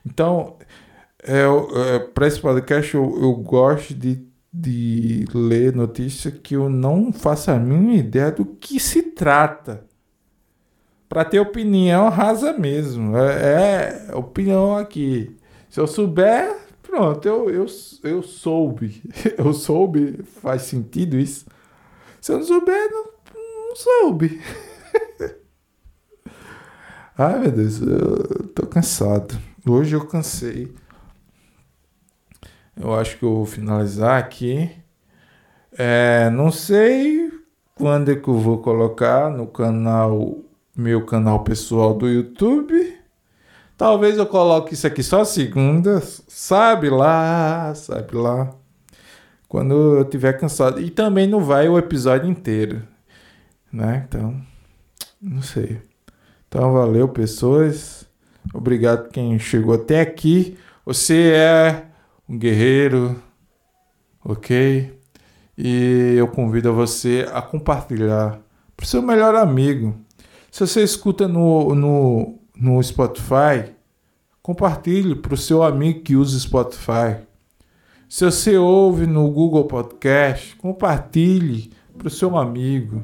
Então, 0.04 0.56
é, 1.22 1.42
é, 1.42 1.98
para 2.00 2.26
esse 2.26 2.40
podcast, 2.40 2.94
eu, 2.94 3.18
eu 3.20 3.34
gosto 3.34 3.94
de, 3.94 4.26
de 4.52 5.24
ler 5.32 5.74
notícia 5.74 6.30
que 6.30 6.54
eu 6.54 6.68
não 6.68 7.12
faço 7.12 7.50
a 7.50 7.58
mínima 7.58 7.94
ideia 7.94 8.30
do 8.30 8.44
que 8.44 8.78
se 8.78 9.02
trata. 9.02 9.86
Para 11.08 11.24
ter 11.24 11.40
opinião 11.40 12.08
rasa 12.10 12.52
mesmo. 12.52 13.16
É, 13.16 14.08
é 14.10 14.14
opinião 14.14 14.76
aqui. 14.76 15.36
Se 15.70 15.80
eu 15.80 15.86
souber, 15.86 16.56
pronto, 16.82 17.26
eu, 17.26 17.48
eu, 17.48 17.66
eu 18.02 18.22
soube. 18.22 19.02
Eu 19.38 19.52
soube, 19.54 20.22
faz 20.40 20.62
sentido 20.62 21.16
isso. 21.16 21.46
Se 22.20 22.32
eu 22.32 22.38
não 22.38 22.44
souber, 22.44 22.90
não, 22.90 23.04
não 23.68 23.76
soube. 23.76 24.40
Ai 27.18 27.40
meu 27.40 27.50
Deus, 27.50 27.80
eu 27.80 28.48
tô 28.48 28.66
cansado. 28.66 29.36
Hoje 29.66 29.96
eu 29.96 30.06
cansei. 30.06 30.72
Eu 32.76 32.94
acho 32.94 33.18
que 33.18 33.24
eu 33.24 33.34
vou 33.34 33.46
finalizar 33.46 34.18
aqui. 34.18 34.70
É, 35.76 36.30
não 36.30 36.50
sei 36.50 37.30
quando 37.74 38.10
é 38.10 38.16
que 38.16 38.28
eu 38.28 38.38
vou 38.38 38.58
colocar 38.58 39.30
no 39.30 39.46
canal, 39.46 40.38
meu 40.76 41.04
canal 41.04 41.42
pessoal 41.44 41.94
do 41.94 42.08
YouTube. 42.08 42.98
Talvez 43.76 44.16
eu 44.16 44.26
coloque 44.26 44.74
isso 44.74 44.86
aqui 44.86 45.02
só 45.02 45.24
segunda, 45.24 46.00
sabe 46.28 46.88
lá, 46.88 47.74
sabe 47.74 48.14
lá. 48.16 48.50
Quando 49.48 49.98
eu 49.98 50.04
tiver 50.04 50.34
cansado. 50.34 50.80
E 50.80 50.90
também 50.90 51.26
não 51.26 51.44
vai 51.44 51.68
o 51.68 51.78
episódio 51.78 52.30
inteiro, 52.30 52.82
né? 53.72 54.06
Então, 54.08 54.40
não 55.20 55.42
sei. 55.42 55.82
Então, 56.48 56.72
valeu, 56.72 57.08
pessoas. 57.08 58.06
Obrigado 58.54 59.08
quem 59.10 59.38
chegou 59.38 59.74
até 59.74 60.00
aqui. 60.00 60.56
Você 60.84 61.32
é 61.34 61.91
um 62.32 62.38
guerreiro, 62.38 63.22
ok? 64.24 64.98
E 65.56 66.14
eu 66.16 66.26
convido 66.26 66.72
você 66.72 67.28
a 67.30 67.42
compartilhar 67.42 68.40
para 68.74 68.84
o 68.84 68.86
seu 68.86 69.02
melhor 69.02 69.34
amigo. 69.34 69.94
Se 70.50 70.66
você 70.66 70.82
escuta 70.82 71.28
no, 71.28 71.74
no, 71.74 72.38
no 72.56 72.82
Spotify, 72.82 73.74
compartilhe 74.42 75.14
para 75.14 75.34
o 75.34 75.36
seu 75.36 75.62
amigo 75.62 76.00
que 76.00 76.16
usa 76.16 76.38
Spotify. 76.38 77.18
Se 78.08 78.24
você 78.24 78.56
ouve 78.56 79.06
no 79.06 79.30
Google 79.30 79.64
Podcast, 79.64 80.56
compartilhe 80.56 81.70
para 81.98 82.08
o 82.08 82.10
seu 82.10 82.38
amigo 82.38 83.02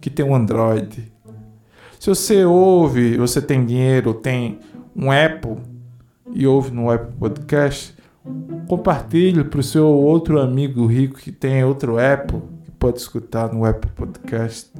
que 0.00 0.08
tem 0.08 0.24
um 0.24 0.34
Android. 0.34 1.12
Se 2.00 2.08
você 2.08 2.46
ouve, 2.46 3.18
você 3.18 3.42
tem 3.42 3.64
dinheiro, 3.64 4.14
tem 4.14 4.58
um 4.96 5.10
Apple 5.10 5.58
e 6.32 6.46
ouve 6.46 6.70
no 6.70 6.90
Apple 6.90 7.14
Podcast, 7.18 7.93
Compartilhe 8.66 9.44
para 9.44 9.60
o 9.60 9.62
seu 9.62 9.86
outro 9.86 10.40
amigo 10.40 10.86
rico 10.86 11.18
que 11.18 11.30
tem 11.30 11.62
outro 11.62 11.98
Apple, 11.98 12.40
que 12.64 12.70
pode 12.70 12.98
escutar 12.98 13.52
no 13.52 13.64
Apple 13.64 13.90
Podcast. 13.94 14.70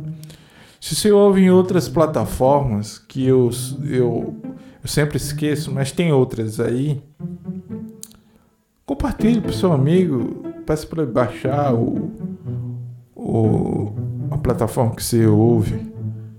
Se 0.80 0.95
você 0.95 1.12
ouve 1.12 1.42
em 1.42 1.51
outras 1.51 1.88
plataformas, 1.88 2.99
que 2.99 3.26
eu, 3.26 3.51
eu, 3.88 4.34
eu 4.82 4.88
sempre 4.88 5.16
esqueço, 5.16 5.72
mas 5.72 5.92
tem 5.92 6.12
outras 6.12 6.61
aí, 6.61 7.03
compartilhe 8.84 9.40
para 9.40 9.51
o 9.51 9.55
seu 9.55 9.72
amigo, 9.72 10.42
peça 10.66 10.86
para 10.86 11.03
ele 11.03 11.12
baixar 11.12 11.74
o, 11.74 12.11
o, 13.14 13.92
a 14.30 14.38
plataforma 14.38 14.95
que 14.95 15.03
você 15.05 15.26
ouve. 15.26 15.92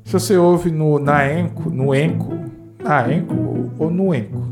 Se 0.03 0.13
você 0.13 0.37
ouve 0.37 0.71
no, 0.71 0.99
na 0.99 1.31
Enco, 1.39 1.69
no 1.69 1.95
Enco, 1.95 2.33
na 2.83 3.11
Enco 3.13 3.71
ou 3.79 3.89
no 3.89 4.13
Enco, 4.13 4.43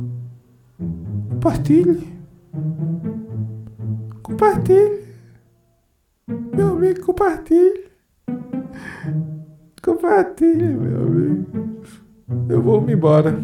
compartilhe. 1.30 2.13
Compartilhe. 4.22 5.04
Meu 6.28 6.74
amigo, 6.74 7.02
compartilhe. 7.06 7.86
Compartilhe, 9.82 10.68
meu 10.68 11.02
amigo. 11.02 11.82
Eu 12.50 12.62
vou 12.62 12.80
me 12.80 12.94
embora. 12.94 13.36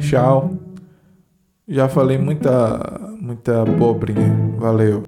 Tchau. 0.00 0.50
Já 1.68 1.88
falei 1.88 2.16
muita, 2.18 2.78
muita 3.20 3.62
abobrinha. 3.62 4.34
Valeu. 4.58 5.02